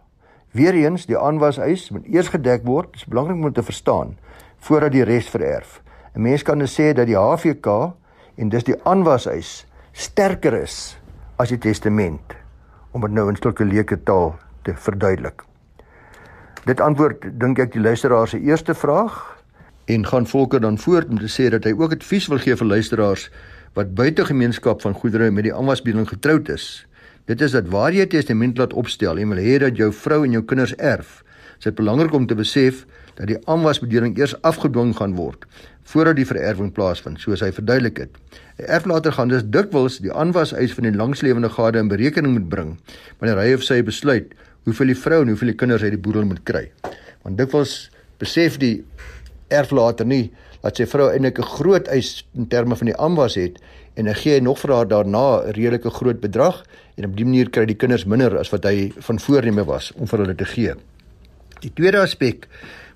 Weereens 0.52 1.06
die 1.06 1.18
aanwas 1.18 1.58
eis 1.58 1.90
moet 1.90 2.06
eers 2.06 2.28
gedek 2.28 2.66
word, 2.66 2.94
dis 2.94 3.06
belangrik 3.06 3.36
om 3.36 3.54
te 3.54 3.64
verstaan 3.64 4.18
voordat 4.60 4.92
die 4.92 5.04
res 5.04 5.30
vererf. 5.30 5.82
'n 6.16 6.22
Mens 6.22 6.44
kan 6.44 6.60
dus 6.60 6.80
sê 6.80 6.94
dat 6.94 7.08
die 7.08 7.18
HVK 7.18 7.94
en 8.36 8.50
dis 8.50 8.64
die 8.64 8.76
aanwas 8.84 9.26
eis 9.26 9.66
sterker 9.92 10.56
is 10.56 10.96
as 11.42 11.52
die 11.52 11.60
testament 11.60 12.36
om 12.92 13.04
dit 13.04 13.14
nou 13.16 13.28
in 13.32 13.38
sulke 13.40 13.66
leuke 13.68 13.98
taal 14.08 14.36
te 14.66 14.76
verduidelik. 14.76 15.44
Dit 16.68 16.82
antwoord 16.84 17.26
dink 17.42 17.60
ek 17.60 17.74
die 17.74 17.82
luisteraar 17.82 18.30
se 18.30 18.40
eerste 18.40 18.76
vraag 18.78 19.18
en 19.92 20.06
gaan 20.08 20.28
Volker 20.30 20.62
dan 20.62 20.78
voort 20.78 21.10
om 21.10 21.20
te 21.20 21.32
sê 21.32 21.50
dat 21.52 21.66
hy 21.66 21.74
ook 21.76 21.96
advies 21.98 22.30
wil 22.32 22.40
gee 22.44 22.56
vir 22.56 22.70
luisteraars 22.70 23.28
wat 23.76 23.96
buite 23.96 24.26
gemeenskap 24.28 24.84
van 24.84 24.94
goedere 24.94 25.32
met 25.32 25.48
die 25.48 25.56
aanwasbediening 25.56 26.08
getroud 26.10 26.52
is. 26.52 26.86
Dit 27.28 27.42
is 27.42 27.56
dat 27.56 27.68
waar 27.72 27.92
jy 27.94 28.06
'n 28.06 28.14
testament 28.14 28.58
laat 28.58 28.74
opstel 28.74 29.18
en 29.18 29.30
wil 29.30 29.44
hê 29.44 29.60
dat 29.60 29.78
jou 29.78 29.92
vrou 29.92 30.24
en 30.26 30.32
jou 30.32 30.44
kinders 30.44 30.76
erf, 30.76 31.24
is 31.58 31.64
dit 31.64 31.76
belangrik 31.76 32.14
om 32.14 32.28
te 32.28 32.36
besef 32.36 32.86
dat 33.16 33.28
die 33.28 33.40
aanwasbediening 33.48 34.18
eers 34.18 34.42
afgedwing 34.42 34.96
gaan 34.96 35.16
word 35.16 35.46
voordat 35.92 36.16
die 36.16 36.26
vererwing 36.26 36.72
plaasvind, 36.76 37.20
soos 37.20 37.44
hy 37.44 37.52
verduidelik 37.52 37.98
het. 37.98 38.18
'n 38.60 38.70
Erflater 38.78 39.12
gaan 39.12 39.28
dus 39.28 39.44
dikwels 39.44 40.00
die 40.00 40.14
aanwaseis 40.14 40.74
van 40.74 40.84
die 40.84 40.96
langslewende 40.96 41.50
gade 41.50 41.80
in 41.80 41.88
berekening 41.88 42.34
moet 42.34 42.50
bring 42.50 42.78
wanneer 43.20 43.40
hy 43.42 43.54
of 43.54 43.64
sy 43.64 43.82
besluit 43.84 44.34
hoeveel 44.64 44.94
die 44.94 45.02
vrou 45.04 45.22
en 45.22 45.28
hoeveel 45.28 45.52
die 45.52 45.58
kinders 45.58 45.84
uit 45.84 45.92
die 45.92 46.02
boedel 46.02 46.26
moet 46.26 46.44
kry. 46.44 46.72
Want 47.24 47.38
dikwels 47.38 47.90
besef 48.22 48.58
die 48.62 48.84
erflater 49.50 50.06
nie 50.06 50.32
dat 50.62 50.78
sy 50.78 50.86
vrou 50.86 51.10
eintlik 51.10 51.40
'n 51.40 51.52
groot 51.58 51.88
eis 51.88 52.26
in 52.38 52.48
terme 52.48 52.76
van 52.76 52.88
die 52.88 52.98
aanwas 52.98 53.36
het 53.36 53.58
en 53.96 54.08
hy 54.08 54.14
gee 54.14 54.42
nog 54.42 54.60
vir 54.60 54.76
haar 54.76 54.88
daarna 54.88 55.42
'n 55.44 55.54
redelike 55.58 55.90
groot 55.90 56.22
bedrag 56.22 56.64
en 56.98 57.06
op 57.06 57.18
dié 57.18 57.26
manier 57.26 57.50
kry 57.50 57.66
die 57.66 57.76
kinders 57.76 58.06
minder 58.06 58.38
as 58.38 58.52
wat 58.52 58.64
hy 58.64 58.92
van 58.98 59.20
voorneme 59.20 59.66
was 59.66 59.92
om 59.96 60.08
vir 60.08 60.20
hulle 60.20 60.36
te 60.36 60.46
gee. 60.46 60.74
Die 61.62 61.72
tweede 61.74 62.00
aspek 62.00 62.48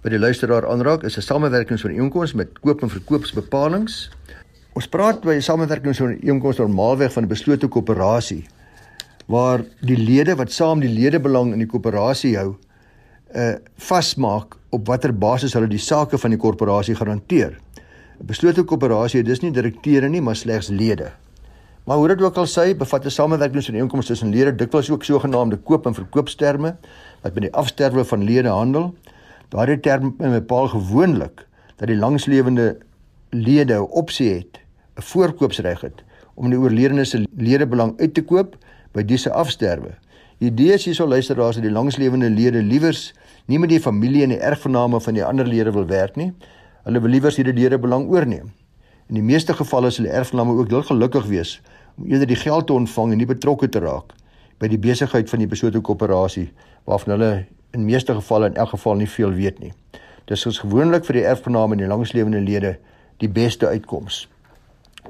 wat 0.05 0.13
die 0.13 0.21
luisteraar 0.21 0.67
aanraak 0.69 1.03
is 1.03 1.17
'n 1.17 1.21
samewerkingsooreenkoms 1.21 2.33
met 2.33 2.59
koop 2.59 2.81
en 2.81 2.89
verkoopsbepalinge. 2.89 4.09
Ons 4.73 4.87
praat 4.87 5.21
by 5.21 5.33
'n 5.33 5.41
samewerkingsooreenkoms 5.41 6.57
normaalweg 6.57 7.13
van 7.13 7.23
'n 7.23 7.27
beslote 7.27 7.67
koöperasie 7.67 8.45
waar 9.25 9.65
die 9.81 9.97
lede 9.97 10.35
wat 10.35 10.51
saam 10.51 10.79
die 10.79 10.89
ledebelang 10.89 11.53
in 11.53 11.59
die 11.59 11.67
koöperasie 11.67 12.37
hou, 12.37 12.55
uh 13.35 13.55
vasmaak 13.77 14.55
op 14.69 14.87
watter 14.87 15.17
basis 15.17 15.53
hulle 15.53 15.67
die 15.67 15.79
sake 15.79 16.17
van 16.17 16.29
die 16.29 16.39
korporasie 16.39 16.95
garandeer. 16.95 17.57
'n 18.19 18.25
Beslote 18.25 18.63
koöperasie 18.63 19.23
dus 19.23 19.41
nie 19.41 19.51
direkteure 19.51 20.09
nie, 20.09 20.21
maar 20.21 20.35
slegs 20.35 20.67
lede. 20.67 21.11
Maar 21.83 21.97
hoe 21.97 22.07
dit 22.07 22.21
ook 22.21 22.37
al 22.37 22.45
sê, 22.45 22.77
bevat 22.77 23.05
'n 23.05 23.09
samewerkingsooreenkoms 23.09 24.05
tussen 24.05 24.29
lede 24.29 24.55
dikwels 24.55 24.89
ook 24.89 25.03
sogenaamde 25.03 25.57
koop 25.57 25.85
en 25.85 25.93
verkoopsterme 25.93 26.75
wat 27.21 27.33
met 27.33 27.41
die 27.41 27.53
afsterwe 27.53 28.05
van 28.05 28.23
lede 28.23 28.49
handel. 28.49 28.93
Daardie 29.49 29.79
term 29.79 30.15
bepaal 30.17 30.67
gewoonlik 30.67 31.45
dat 31.77 31.87
die 31.87 31.97
langslewende 31.97 32.77
lede 33.29 33.73
'n 33.73 33.91
opsie 33.91 34.33
het, 34.33 34.59
'n 34.97 35.01
voorkoopsreg 35.01 35.81
het 35.81 36.03
om 36.33 36.49
die 36.49 36.59
oorledene 36.59 37.05
se 37.05 37.25
ledebelang 37.37 37.99
uit 37.99 38.13
te 38.13 38.23
koop 38.23 38.55
by 38.91 39.03
disse 39.03 39.31
afsterwe. 39.31 39.95
Die 40.37 40.49
idee 40.51 40.73
is 40.73 40.85
hierso 40.85 41.07
luisteraars 41.07 41.55
dat 41.55 41.63
die 41.63 41.71
langslewende 41.71 42.29
lede 42.29 42.61
liewers 42.63 43.13
nie 43.45 43.59
met 43.59 43.69
die 43.69 43.79
familie 43.79 44.23
en 44.23 44.29
die 44.29 44.39
erfgename 44.39 45.01
van 45.01 45.13
die 45.13 45.23
ander 45.23 45.47
lede 45.47 45.71
wil 45.71 45.85
werk 45.85 46.15
nie. 46.15 46.33
Hulle 46.83 47.01
wil 47.01 47.09
liewers 47.09 47.35
hierdie 47.35 47.53
ledebelang 47.53 48.09
oorneem. 48.09 48.51
In 49.07 49.15
die 49.15 49.23
meeste 49.23 49.53
gevalle 49.53 49.91
sal 49.91 50.05
die 50.05 50.13
erfgename 50.13 50.51
ook 50.51 50.85
gelukkig 50.85 51.25
wees 51.25 51.61
om 51.97 52.05
eerder 52.05 52.27
die 52.27 52.35
geld 52.35 52.67
te 52.67 52.73
ontvang 52.73 53.11
en 53.11 53.17
nie 53.17 53.25
betrokke 53.25 53.69
te 53.69 53.79
raak 53.79 54.13
by 54.59 54.67
die 54.67 54.79
besigheid 54.79 55.29
van 55.29 55.39
die 55.39 55.47
beslote 55.47 55.81
koöperasie 55.81 56.49
waarvan 56.85 57.13
hulle 57.15 57.45
in 57.75 57.85
meeste 57.85 58.15
gevalle 58.15 58.49
in 58.51 58.59
elk 58.61 58.71
geval 58.75 58.95
nie 58.99 59.09
veel 59.09 59.33
weet 59.35 59.59
nie. 59.59 59.73
Dis 60.31 60.45
is 60.49 60.61
gewoonlik 60.63 61.05
vir 61.05 61.19
die 61.19 61.25
erfgename 61.27 61.75
en 61.75 61.83
die 61.83 61.89
langslewende 61.91 62.41
lede 62.41 62.77
die 63.21 63.29
beste 63.29 63.67
uitkoms. 63.67 64.25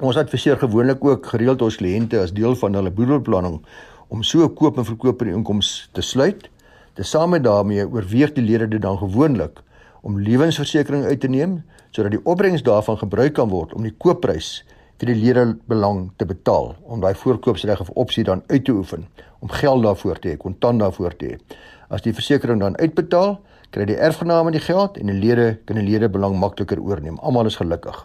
Ons 0.04 0.18
adviseer 0.20 0.58
gewoonlik 0.60 1.04
ook 1.04 1.30
gereeld 1.32 1.62
ons 1.64 1.78
kliënte 1.80 2.20
as 2.20 2.34
deel 2.36 2.58
van 2.60 2.74
hulle 2.76 2.92
boedelbeplanning 2.92 3.60
om 4.08 4.22
so 4.22 4.44
'n 4.44 4.54
koop 4.54 4.78
en 4.78 4.84
verkoop 4.84 5.22
in 5.22 5.32
inkomste 5.38 5.88
te 5.92 6.02
sluit. 6.02 6.50
Tesame 6.94 7.40
daarmee 7.40 7.88
oorweeg 7.88 8.32
die 8.32 8.44
lede 8.44 8.68
dit 8.68 8.82
dan 8.82 8.98
gewoonlik 8.98 9.62
om 10.02 10.20
lewensversekering 10.20 11.04
uit 11.04 11.20
te 11.20 11.28
neem 11.28 11.62
sodat 11.90 12.10
die 12.10 12.24
opbrengs 12.24 12.62
daarvan 12.62 12.98
gebruik 12.98 13.32
kan 13.32 13.48
word 13.48 13.72
om 13.74 13.82
die 13.82 13.94
koopprys 13.98 14.64
vir 14.98 15.06
die 15.06 15.18
lede 15.20 15.56
belang 15.68 16.10
te 16.16 16.26
betaal 16.26 16.74
om 16.82 17.00
daai 17.00 17.14
voorkoopsreg 17.14 17.80
of 17.80 17.88
opsie 17.88 18.24
dan 18.24 18.42
uit 18.46 18.64
te 18.64 18.72
oefen 18.72 19.06
om 19.40 19.48
geld 19.48 19.82
daarvoor 19.82 20.18
te 20.18 20.28
hê, 20.28 20.36
kontant 20.36 20.80
daarvoor 20.80 21.16
te 21.16 21.26
hê. 21.26 21.38
As 21.88 22.02
die 22.02 22.14
versekering 22.14 22.58
dan 22.60 22.74
uitbetaal, 22.80 23.36
kry 23.70 23.86
die 23.86 23.98
erfgename 23.98 24.50
die 24.54 24.62
geld 24.62 24.96
en 24.98 25.10
die 25.10 25.18
lede 25.18 25.56
kan 25.68 25.78
die 25.78 25.86
lede 25.86 26.08
belang 26.10 26.34
makliker 26.40 26.80
oorneem. 26.82 27.18
Almal 27.22 27.46
is 27.50 27.58
gelukkig. 27.60 27.98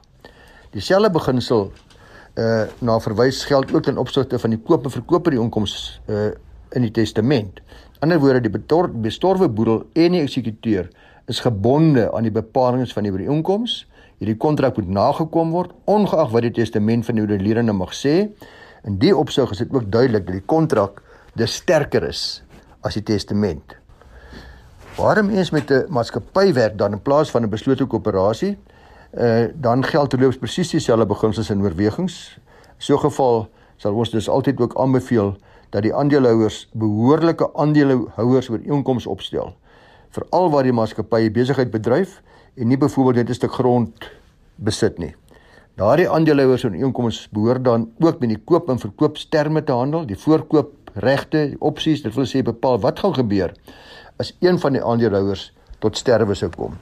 Dieselfde 0.75 1.09
beginsel 1.13 1.71
uh 2.39 2.63
na 2.79 2.99
verwys 3.03 3.41
geld 3.43 3.73
ook 3.75 3.83
ten 3.83 3.97
opsigte 3.99 4.39
van 4.39 4.53
die 4.53 4.59
koop 4.59 4.85
en 4.87 4.93
verkoop 4.93 5.25
van 5.27 5.35
die 5.35 5.41
inkomste 5.41 5.99
uh 6.07 6.29
in 6.71 6.85
die 6.85 6.91
testament. 6.95 7.59
In 7.99 8.07
ander 8.07 8.19
woorde, 8.19 8.39
die 8.47 9.01
bestorwe 9.03 9.49
boedel 9.49 9.81
en 9.93 10.13
die 10.15 10.21
eksekuteur 10.21 10.87
is 11.27 11.41
gebonde 11.43 12.05
aan 12.13 12.23
die 12.23 12.31
bepalinge 12.31 12.87
van 12.87 13.03
die 13.03 13.11
ooreenkoms. 13.11 13.81
Hierdie 14.21 14.37
kontrak 14.37 14.77
moet 14.77 14.87
nagekom 14.87 15.51
word 15.51 15.73
ongeag 15.85 16.31
wat 16.31 16.47
die 16.47 16.53
testament 16.61 17.05
van 17.05 17.19
die 17.19 17.25
oorledene 17.25 17.73
mag 17.73 17.91
sê. 17.97 18.29
In 18.87 19.01
die 19.01 19.11
opsig 19.15 19.51
is 19.51 19.65
dit 19.65 19.73
ook 19.73 19.91
duidelik 19.91 20.25
dat 20.29 20.37
die 20.37 20.45
kontrak 20.45 21.03
dis 21.35 21.59
sterker 21.59 22.07
is 22.07 22.41
as 22.81 22.93
die 22.93 23.03
testament. 23.03 23.77
Waarom 24.97 25.29
eens 25.29 25.49
met 25.49 25.71
'n 25.71 25.85
maatskappy 25.89 26.53
werk 26.53 26.77
dan 26.77 26.91
in 26.91 27.01
plaas 27.01 27.31
van 27.31 27.43
'n 27.43 27.49
beslote 27.49 27.85
koöperasie, 27.85 28.57
uh 29.11 29.47
dan 29.53 29.83
geld 29.83 30.09
terloops 30.09 30.37
presies 30.37 30.69
dieselfde 30.69 31.05
beginsels 31.05 31.49
en 31.49 31.61
oorwegings. 31.61 32.39
So 32.77 32.97
geval 32.97 33.49
sal 33.77 33.93
ons 33.93 34.09
dus 34.09 34.29
altyd 34.29 34.61
ook 34.61 34.75
aanbeveel 34.75 35.35
dat 35.69 35.81
die 35.81 35.95
aandeelhouers 35.95 36.69
behoorlike 36.73 37.49
aandeelhouers 37.53 38.49
ooreenkomste 38.49 39.09
opstel 39.09 39.55
veral 40.11 40.49
waar 40.51 40.67
die 40.67 40.75
maatskappy 40.75 41.31
besigheid 41.31 41.71
bedryf 41.71 42.21
en 42.59 42.67
nie 42.67 42.77
byvoorbeeld 42.77 43.15
net 43.15 43.29
'n 43.29 43.33
stuk 43.33 43.53
grond 43.53 44.11
besit 44.55 44.97
nie. 44.97 45.15
Daardie 45.75 46.09
aandeelhouers 46.09 46.65
ooreenkomste 46.65 47.29
behoort 47.31 47.63
dan 47.63 47.91
ook 47.99 48.19
met 48.19 48.29
die 48.29 48.41
koop 48.45 48.69
en 48.69 48.79
verkoopsterme 48.79 49.63
te 49.63 49.71
handel, 49.71 50.05
die 50.05 50.17
voorkoopregte, 50.17 50.80
die 50.93 51.55
opsies, 51.59 52.01
dit 52.01 52.13
wil 52.13 52.25
sê 52.25 52.43
bepaal 52.43 52.79
wat 52.79 52.99
gaan 52.99 53.13
gebeur 53.13 53.53
as 54.17 54.35
een 54.39 54.59
van 54.59 54.73
die 54.73 54.83
aandeelhouers 54.83 55.51
tot 55.79 55.97
sterwe 55.97 56.35
sou 56.35 56.49
kom. 56.49 56.75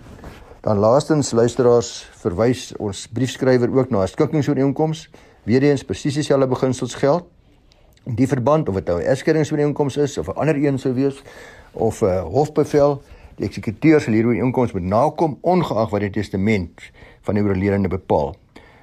Dan 0.61 0.77
laastens 0.77 1.31
luisteraars 1.31 2.09
verwys 2.19 2.73
ons 2.77 3.07
briefskrywer 3.07 3.71
ook 3.71 3.91
na 3.91 4.05
skikkingsooreenkoms. 4.05 5.05
Weereens 5.47 5.85
presies 5.87 6.17
dieselfde 6.19 6.49
beginsels 6.51 6.97
geld. 6.99 7.23
In 8.03 8.17
die 8.19 8.27
verband 8.27 8.67
of 8.69 8.75
dit 8.75 8.87
nou 8.87 8.99
'n 8.99 9.07
eskeringooreenkoms 9.07 9.97
is 9.97 10.17
of 10.17 10.27
'n 10.27 10.35
ander 10.35 10.55
een 10.55 10.79
sou 10.79 10.93
wees 10.93 11.21
of 11.71 12.01
'n 12.01 12.27
hofbevel, 12.27 13.01
die 13.35 13.45
eksekuteur 13.45 14.01
sal 14.01 14.13
hierdie 14.13 14.31
ooreenkoms 14.31 14.71
moet 14.71 14.83
nakom 14.83 15.37
ongeag 15.41 15.89
wat 15.89 16.01
die 16.01 16.09
testament 16.09 16.91
van 17.21 17.35
die 17.35 17.43
oorledene 17.43 17.87
bepaal. 17.87 18.35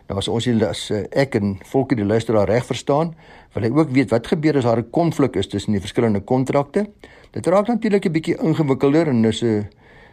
Nou 0.07 0.19
as 0.19 0.29
ons 0.31 0.45
hier 0.47 0.61
as 0.69 0.91
eh, 0.95 1.03
ek 1.11 1.35
en 1.35 1.57
volke 1.67 1.97
die 1.99 2.07
luisteraar 2.07 2.47
reg 2.47 2.67
verstaan, 2.67 3.15
wil 3.55 3.65
hy 3.67 3.71
ook 3.75 3.91
weet 3.91 4.13
wat 4.15 4.27
gebeur 4.31 4.57
as 4.57 4.65
daar 4.65 4.79
'n 4.79 4.91
konflik 4.91 5.37
is 5.37 5.49
tussen 5.49 5.73
die 5.73 5.81
verskillende 5.81 6.21
kontrakte. 6.21 6.87
Dit 7.33 7.47
raak 7.47 7.67
natuurlik 7.67 8.07
'n 8.07 8.13
bietjie 8.13 8.39
ingewikkelder 8.39 9.09
en 9.09 9.23
dis 9.23 9.43
'n 9.43 9.47
uh, 9.47 9.65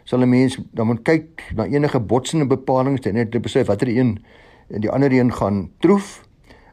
sal 0.04 0.20
'n 0.20 0.28
mens 0.28 0.58
dan 0.72 0.86
moet 0.86 1.02
kyk 1.02 1.52
na 1.54 1.66
enige 1.66 2.00
botsende 2.00 2.46
bepalinge 2.46 3.08
en 3.08 3.14
net 3.14 3.42
besef 3.42 3.66
watter 3.66 3.88
een 3.88 4.18
en 4.68 4.80
die 4.80 4.90
ander 4.90 5.12
een 5.12 5.32
gaan 5.32 5.70
troef. 5.80 6.22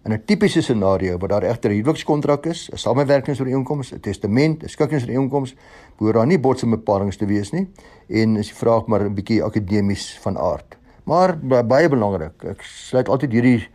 In 0.03 0.13
'n 0.13 0.23
tipiese 0.25 0.61
scenario 0.61 1.17
waar 1.17 1.29
daar 1.29 1.43
egter 1.43 1.69
'n 1.69 1.75
huwelikskontrak 1.75 2.45
is, 2.45 2.69
'n 2.71 2.77
samewerkingsooreenkoms, 2.77 3.93
'n 3.93 3.99
testament, 3.99 4.63
'n 4.63 4.67
skikkingsooreenkoms, 4.67 5.55
behoort 5.97 6.15
daar 6.15 6.27
nie 6.27 6.39
botsende 6.39 6.77
bepalinge 6.77 7.15
te 7.15 7.25
wees 7.25 7.51
nie 7.51 7.67
en 8.07 8.35
is 8.37 8.47
die 8.47 8.55
vraag 8.55 8.85
maar 8.85 9.05
'n 9.05 9.13
bietjie 9.13 9.43
akademies 9.43 10.17
van 10.21 10.37
aard. 10.37 10.80
Maar 11.03 11.35
baie 11.65 11.89
belangrik, 11.89 12.43
ek 12.43 12.61
sluit 12.61 13.09
altyd 13.09 13.31
hierdie 13.31 13.69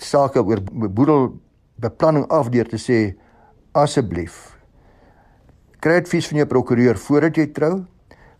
sake 0.00 0.42
oor 0.42 0.60
boedel 0.88 1.40
beplanning 1.76 2.26
af 2.30 2.50
deur 2.50 2.68
te 2.68 2.76
sê 2.76 3.16
asseblief 3.72 4.58
kry 5.80 6.00
advies 6.00 6.26
van 6.26 6.40
jou 6.40 6.46
prokureur 6.50 6.98
voordat 6.98 7.38
jy 7.38 7.46
trou 7.54 7.86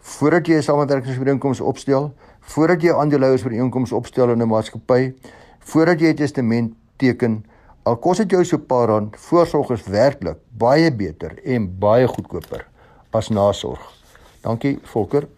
voordat 0.08 0.46
jy 0.48 0.56
'n 0.56 0.62
samewerkingsooreenkoms 0.62 1.60
opstel, 1.60 2.12
voordat 2.40 2.82
jy 2.82 2.92
aandeelhouers 2.92 3.42
vir 3.42 3.52
ooreenkoms 3.52 3.92
opstel 3.92 4.30
in 4.30 4.42
'n 4.42 4.48
maatskappy, 4.48 5.14
voordat 5.58 6.00
jy 6.00 6.08
'n 6.08 6.16
testament 6.16 6.74
teken, 6.96 7.44
al 7.84 7.96
kos 7.96 8.18
dit 8.18 8.30
jou 8.30 8.44
so 8.44 8.58
paar 8.58 8.88
rand, 8.88 9.16
voorsorg 9.16 9.70
is 9.70 9.82
werklik 9.84 10.38
baie 10.50 10.90
beter 10.90 11.38
en 11.44 11.78
baie 11.78 12.06
goedkoper 12.06 12.66
as 13.12 13.28
nasorg. 13.28 13.80
Dankie 14.42 14.78
Volker. 14.82 15.28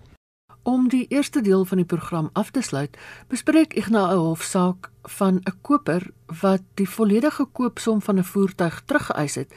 Om 0.62 0.88
die 0.88 1.07
eerste 1.09 1.40
deel 1.40 1.64
van 1.64 1.76
die 1.76 1.87
program 1.87 2.31
af 2.33 2.50
te 2.50 2.62
sluit, 2.62 2.97
bespreek 3.29 3.76
ek 3.76 3.88
na 3.88 4.12
'n 4.12 4.17
hofsaak 4.17 4.90
van 5.02 5.40
'n 5.40 5.59
koper 5.62 6.11
wat 6.40 6.62
die 6.75 6.88
volledige 6.88 7.47
koopsom 7.52 8.02
van 8.02 8.19
'n 8.19 8.25
voertuig 8.25 8.83
teruggeëis 8.85 9.35
het 9.35 9.52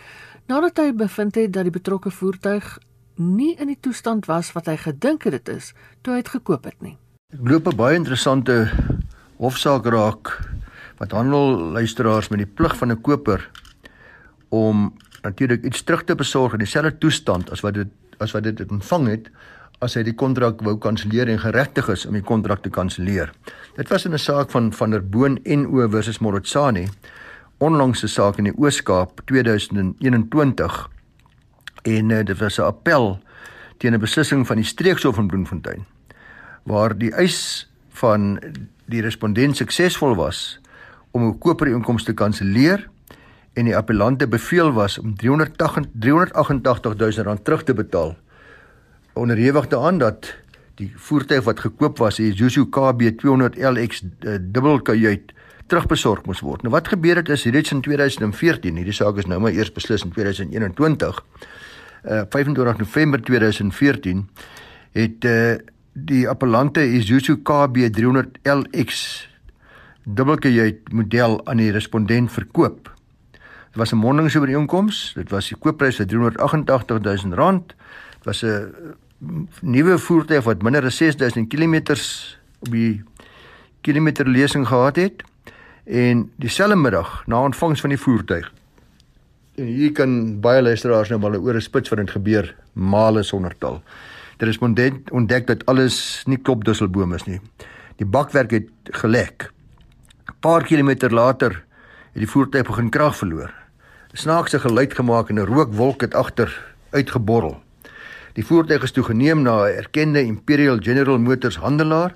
nadat 0.47 0.77
hy 0.77 0.91
bevind 0.91 1.35
het 1.35 1.53
dat 1.53 1.63
die 1.63 1.71
betrokke 1.73 2.11
voertuig 2.11 2.79
nie 3.15 3.53
in 3.61 3.67
die 3.67 3.79
toestand 3.79 4.25
was 4.25 4.51
wat 4.55 4.65
hy 4.65 4.75
gedink 4.77 5.23
het 5.23 5.37
dit 5.37 5.55
is 5.55 5.73
toe 6.01 6.13
hy 6.13 6.21
dit 6.23 6.33
gekoop 6.35 6.65
het 6.67 6.81
nie. 6.81 6.97
Ek 7.33 7.47
loop 7.49 7.67
'n 7.67 7.75
baie 7.75 7.95
interessante 7.95 8.71
hofsaak 9.37 9.85
raak 9.85 10.39
wat 10.97 11.11
handel 11.11 11.73
luisteraars 11.73 12.29
met 12.29 12.39
die 12.39 12.53
plig 12.55 12.75
van 12.77 12.91
'n 12.91 13.01
koper 13.01 13.49
om 14.49 14.93
natuurlik 15.23 15.63
iets 15.63 15.83
terug 15.83 16.03
te 16.03 16.15
besorg 16.15 16.53
in 16.53 16.59
dieselfde 16.59 16.97
toestand 16.97 17.51
as 17.51 17.61
wat 17.61 17.73
dit 17.73 17.87
as 18.19 18.31
wat 18.31 18.43
dit 18.43 18.71
ontvang 18.71 19.07
het 19.07 19.31
as 19.83 19.97
hy 19.97 20.03
die 20.07 20.15
kontrak 20.15 20.61
wou 20.63 20.77
kanselleer 20.81 21.29
en 21.29 21.41
geregtig 21.41 21.89
is 21.91 22.05
om 22.07 22.15
die 22.15 22.23
kontrak 22.23 22.63
te 22.63 22.71
kanselleer. 22.71 23.33
Dit 23.75 23.89
was 23.89 24.05
in 24.05 24.13
'n 24.13 24.19
saak 24.19 24.51
van 24.51 24.71
van 24.71 24.91
der 24.91 25.03
Boon 25.03 25.39
en 25.43 25.65
O 25.67 25.89
versus 25.89 26.19
Morotsani 26.19 26.87
onlangse 27.59 28.07
saak 28.07 28.37
in 28.37 28.45
die 28.45 28.57
Oos-Kaap 28.57 29.21
2021 29.25 30.89
en 31.83 32.09
uh, 32.09 32.23
dit 32.23 32.39
was 32.39 32.59
'n 32.59 32.63
appel 32.63 33.19
teen 33.77 33.93
'n 33.93 33.99
beslissing 33.99 34.47
van 34.47 34.55
die 34.55 34.65
streekshof 34.65 35.17
in 35.17 35.27
Bloemfontein 35.27 35.85
waar 36.63 36.97
die 36.97 37.11
eis 37.11 37.67
van 37.89 38.39
die 38.85 39.01
respondent 39.01 39.57
suksesvol 39.57 40.15
was 40.15 40.59
om 41.11 41.27
'n 41.27 41.37
koperinkomste 41.37 42.11
te 42.11 42.17
kanselleer 42.17 42.89
en 43.53 43.65
die 43.65 43.75
appellante 43.77 44.27
beveel 44.27 44.71
was 44.73 44.97
om 44.97 45.15
380 45.15 45.91
388000 45.99 47.25
rand 47.25 47.43
terug 47.43 47.63
te 47.63 47.73
betaal 47.73 48.15
onderhewig 49.13 49.67
daaraan 49.67 49.97
dat 49.97 50.33
die 50.75 50.91
voertuig 50.95 51.43
wat 51.43 51.59
gekoop 51.59 51.97
was, 51.97 52.15
die 52.15 52.31
Isuzu 52.31 52.65
KB 52.65 53.11
200 53.17 53.57
LX 53.57 54.03
uh, 54.03 54.37
dubbelkajuit 54.41 55.33
terugbesorg 55.67 56.25
moes 56.25 56.41
word. 56.43 56.61
Nou 56.61 56.73
wat 56.73 56.87
gebeur 56.87 57.21
het 57.21 57.29
is 57.29 57.43
hierdie 57.43 57.63
in 57.71 57.81
2014, 57.81 58.75
hierdie 58.75 58.95
saak 58.95 59.17
is 59.21 59.29
nou 59.29 59.39
maar 59.39 59.53
eers 59.53 59.71
beslis 59.71 60.03
in 60.03 60.11
2021 60.11 61.21
uh, 62.03 62.23
25 62.29 62.77
November 62.77 63.21
2014 63.21 64.25
het 64.91 65.25
uh, 65.25 65.55
die 65.93 66.25
appellante 66.29 66.83
Isuzu 66.83 67.37
KB 67.45 67.87
300 67.93 68.39
LX 68.43 69.03
dubbelkajuit 70.03 70.91
model 70.91 71.39
aan 71.47 71.61
die 71.61 71.71
respondent 71.71 72.31
verkoop. 72.31 72.89
Dit 73.73 73.81
was 73.81 73.91
'n 73.93 74.01
mondingsooreenkoms. 74.01 75.13
Dit 75.15 75.29
was 75.29 75.47
die 75.47 75.57
koopprys 75.57 75.95
van 75.95 76.05
388000 76.05 77.33
rand. 77.33 77.67
Dit 78.17 78.25
was 78.25 78.43
'n 78.43 78.73
nuwe 79.61 79.97
voertuig 79.97 80.43
wat 80.43 80.61
minder 80.61 80.85
as 80.85 80.97
6000 80.97 81.49
km 81.49 81.75
op 82.59 82.71
die 82.71 83.03
kilometerlesing 83.81 84.67
gehad 84.67 84.95
het 84.95 85.23
en 85.83 86.31
dieselfde 86.35 86.75
middag 86.75 87.23
na 87.27 87.43
ontvangs 87.43 87.81
van 87.81 87.89
die 87.89 87.99
voertuig 87.99 88.51
En 89.53 89.65
hier 89.69 89.91
kan 89.93 90.39
baie 90.41 90.61
luisteraars 90.65 91.11
nou 91.13 91.19
maar 91.21 91.37
oor 91.37 91.55
'n 91.55 91.61
spits 91.61 91.89
wat 91.89 91.99
dit 91.99 92.11
gebeur 92.11 92.55
male 92.73 93.23
sonder 93.23 93.53
tal. 93.57 93.83
Dit 94.37 94.47
is 94.47 94.57
ontdek, 94.57 95.11
ontdek 95.11 95.47
dat 95.47 95.65
alles 95.65 96.23
nie 96.25 96.37
klop 96.37 96.65
dusselboom 96.65 97.13
is 97.13 97.23
nie. 97.23 97.39
Die 97.95 98.05
bakwerk 98.05 98.51
het 98.51 98.69
gelek. 98.83 99.51
'n 100.25 100.33
Paar 100.39 100.63
kilometer 100.63 101.13
later 101.13 101.51
het 102.13 102.21
die 102.21 102.29
voertuig 102.29 102.65
begin 102.65 102.89
krag 102.89 103.15
verloor. 103.15 103.53
'n 104.13 104.17
Snaakse 104.17 104.59
geluid 104.59 104.93
gemaak 104.93 105.29
en 105.29 105.35
'n 105.35 105.45
rookwolk 105.45 106.01
het 106.01 106.13
agter 106.13 106.75
uitgeborrel. 106.89 107.62
Die 108.33 108.41
voertuig 108.45 108.81
is 108.81 108.91
toegeneem 108.91 109.43
na 109.45 109.69
'n 109.69 109.77
erkende 109.77 110.21
Imperial 110.25 110.79
General 110.81 111.19
Motors 111.19 111.57
handelaar. 111.57 112.15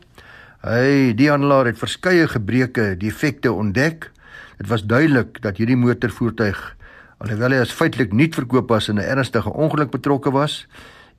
Hy, 0.62 1.14
die 1.14 1.30
handelaar 1.30 1.66
het 1.66 1.78
verskeie 1.78 2.28
gebreke, 2.28 2.96
defekte 2.98 3.52
ontdek. 3.54 4.12
Dit 4.58 4.68
was 4.68 4.86
duidelik 4.86 5.42
dat 5.42 5.58
hierdie 5.58 5.78
motorvoertuig 5.78 6.76
alhoewel 7.18 7.52
hy 7.52 7.60
as 7.62 7.72
feitelik 7.72 8.14
nie 8.14 8.30
verkoop 8.34 8.70
was 8.70 8.90
en 8.90 8.98
'n 8.98 9.06
ernstige 9.06 9.54
ongeluk 9.54 9.92
betrokke 9.92 10.32
was 10.32 10.68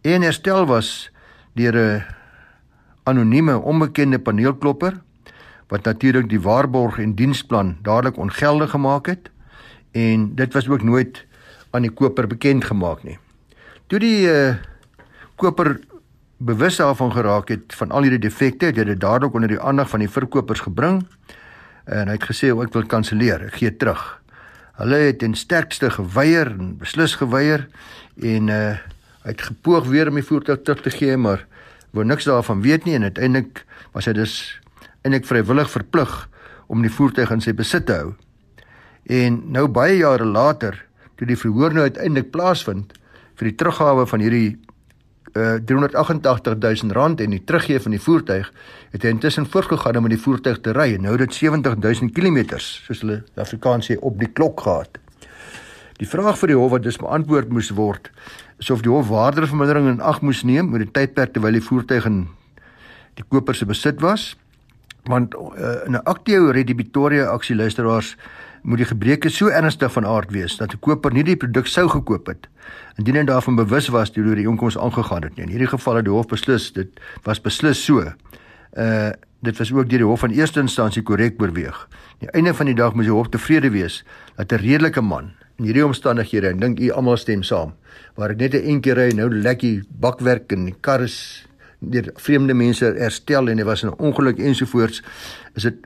en 0.02 0.22
herstel 0.22 0.66
was 0.66 1.10
deur 1.54 1.74
'n 1.74 2.04
anonieme 3.04 3.58
onbekende 3.58 4.18
paneelklopper 4.18 5.00
wat 5.68 5.84
natuurlik 5.84 6.28
die 6.28 6.40
waarborg 6.40 6.98
en 6.98 7.14
diensplan 7.14 7.76
dadelik 7.82 8.16
ongeldig 8.16 8.70
gemaak 8.70 9.06
het 9.06 9.30
en 9.92 10.34
dit 10.34 10.52
was 10.52 10.68
ook 10.68 10.82
nooit 10.82 11.26
aan 11.70 11.82
die 11.82 11.90
koper 11.90 12.26
bekend 12.26 12.64
gemaak 12.64 13.02
nie. 13.04 13.18
Toe 13.86 13.98
die 13.98 14.26
uh, 14.26 14.54
koper 15.38 15.78
bewus 16.38 16.78
daarvan 16.78 17.12
geraak 17.12 17.48
het 17.48 17.74
van 17.74 17.90
al 17.90 18.06
hierdie 18.06 18.22
defekte, 18.22 18.70
het 18.70 18.78
hy 18.78 18.84
dit 18.92 19.00
dadelik 19.00 19.34
onder 19.34 19.50
die 19.50 19.60
aandag 19.60 19.90
van 19.90 20.04
die 20.04 20.10
verkopers 20.10 20.62
gebring 20.66 21.02
en 21.88 22.10
hy 22.10 22.14
het 22.18 22.26
gesê 22.28 22.52
ek 22.52 22.74
wil 22.74 22.86
kanselleer, 22.86 23.46
ek 23.48 23.58
gee 23.62 23.72
terug. 23.74 24.02
Hulle 24.78 24.98
het 25.08 25.18
ten 25.22 25.34
sterkste 25.34 25.90
geweier 25.90 26.52
en 26.52 26.76
beslis 26.78 27.16
geweier 27.18 27.66
en 28.22 28.54
uh 28.54 28.78
hy 29.26 29.34
het 29.34 29.42
gepoog 29.44 29.84
weer 29.90 30.08
om 30.08 30.16
die 30.16 30.24
voertuig 30.24 30.62
terug 30.64 30.78
te 30.86 30.90
gee, 30.94 31.16
maar 31.20 31.42
wou 31.92 32.04
niks 32.06 32.24
daarvan 32.24 32.62
weet 32.64 32.86
nie 32.86 32.94
en 32.96 33.02
uiteindelik 33.02 33.64
was 33.92 34.06
hy 34.08 34.14
dus 34.16 34.36
eintlik 35.02 35.26
vrywillig 35.28 35.68
verplig 35.68 36.14
om 36.72 36.80
die 36.86 36.92
voertuig 36.92 37.34
in 37.34 37.42
sy 37.44 37.52
besit 37.52 37.84
te 37.90 37.98
hou. 37.98 38.14
En 39.04 39.40
nou 39.52 39.66
baie 39.68 39.98
jare 39.98 40.24
later, 40.24 40.78
toe 41.18 41.28
die 41.28 41.36
verhoor 41.36 41.74
nou 41.74 41.84
uiteindelik 41.84 42.30
plaasvind 42.32 42.94
vir 43.36 43.50
die 43.50 43.56
teruggawe 43.58 44.06
van 44.08 44.24
hierdie 44.24 44.56
uh, 45.34 45.58
388000 45.64 46.92
rand 46.92 47.20
en 47.20 47.30
die 47.30 47.42
teruggee 47.44 47.80
van 47.80 47.90
die 47.90 48.00
voertuig 48.00 48.52
het 48.92 49.02
hy 49.02 49.12
intussen 49.14 49.46
voortgegaan 49.46 49.96
om 49.96 50.08
die 50.08 50.20
voertuig 50.20 50.60
te 50.64 50.72
ry 50.76 50.94
en 50.94 51.06
nou 51.08 51.16
dit 51.20 51.34
70000 51.34 52.14
km 52.16 52.58
soos 52.62 53.02
hulle 53.04 53.22
Afrikaans 53.36 53.90
sê 53.90 53.98
op 54.00 54.18
die 54.18 54.30
klok 54.32 54.60
gehad. 54.66 54.98
Die 55.98 56.08
vraag 56.08 56.38
vir 56.38 56.52
die 56.52 56.58
hof 56.58 56.70
wat 56.76 56.84
dus 56.86 57.00
beantwoord 57.00 57.50
moes 57.50 57.70
word 57.74 58.10
is 58.58 58.70
of 58.70 58.82
die 58.82 58.90
hof 58.90 59.08
waardevermindering 59.10 59.88
in 59.92 60.02
ag 60.02 60.20
moes 60.22 60.44
neem 60.46 60.70
met 60.72 60.86
die 60.86 60.92
tydperk 60.92 61.34
terwyl 61.34 61.54
die 61.54 61.64
voertuig 61.64 62.06
in 62.10 62.26
die 63.18 63.26
koper 63.26 63.54
se 63.54 63.66
besit 63.66 64.02
was 64.02 64.34
want 65.08 65.34
uh, 65.34 65.86
in 65.86 65.96
'n 65.96 66.04
aktiewe 66.04 66.52
redebitoria 66.52 67.30
aksie 67.32 67.56
luisteraars 67.56 68.16
moet 68.68 68.82
die 68.82 68.88
gebreke 68.88 69.30
so 69.32 69.48
ernstig 69.48 69.92
van 69.92 70.06
aard 70.06 70.32
wees 70.34 70.56
dat 70.60 70.74
'n 70.74 70.80
koper 70.84 71.12
nie 71.12 71.24
die 71.24 71.36
produk 71.36 71.66
sou 71.66 71.88
gekoop 71.88 72.26
het 72.26 72.48
indien 72.98 73.16
hy 73.16 73.24
daarvan 73.24 73.56
bewus 73.56 73.88
was 73.88 74.12
deur 74.12 74.34
die 74.34 74.46
inkomste 74.46 74.80
aangegaan 74.80 75.22
het 75.22 75.36
nie. 75.36 75.44
In 75.44 75.50
hierdie 75.50 75.68
geval 75.68 75.96
het 75.96 76.04
die 76.04 76.12
hof 76.12 76.26
beslis 76.26 76.72
dit 76.72 76.88
was 77.24 77.40
beslis 77.40 77.84
so. 77.84 78.12
Uh 78.76 79.10
dit 79.40 79.58
was 79.58 79.72
ook 79.72 79.88
deur 79.88 79.98
die 79.98 80.06
hof 80.06 80.20
van 80.20 80.30
eerste 80.30 80.60
instansie 80.60 81.02
korrek 81.02 81.38
beweeg. 81.38 81.88
Aan 81.88 82.18
die 82.18 82.30
einde 82.30 82.54
van 82.54 82.66
die 82.66 82.74
dag 82.74 82.94
moet 82.94 83.04
die 83.04 83.12
hof 83.12 83.28
tevrede 83.28 83.70
wees 83.70 84.04
dat 84.36 84.52
'n 84.52 84.56
redelike 84.56 85.00
man 85.00 85.30
in 85.58 85.64
hierdie 85.64 85.86
omstandighede 85.86 86.48
en 86.48 86.58
dink 86.58 86.80
u 86.80 86.90
almal 86.90 87.16
stem 87.16 87.42
saam 87.42 87.72
waar 88.14 88.30
ek 88.30 88.38
net 88.38 88.54
'n 88.54 88.80
keer 88.80 88.96
ry 88.96 89.12
nou 89.14 89.30
lekker 89.30 89.84
bakwerk 90.00 90.52
en 90.52 90.64
die 90.64 90.74
kar 90.80 91.00
is 91.02 91.46
deur 91.80 92.10
vreemde 92.16 92.54
mense 92.54 92.84
herstel 92.84 93.48
en 93.48 93.58
hy 93.58 93.64
was 93.64 93.82
in 93.82 93.90
'n 93.90 93.98
ongeluk 93.98 94.38
ensovoorts 94.38 95.02
is 95.54 95.62
dit 95.62 95.76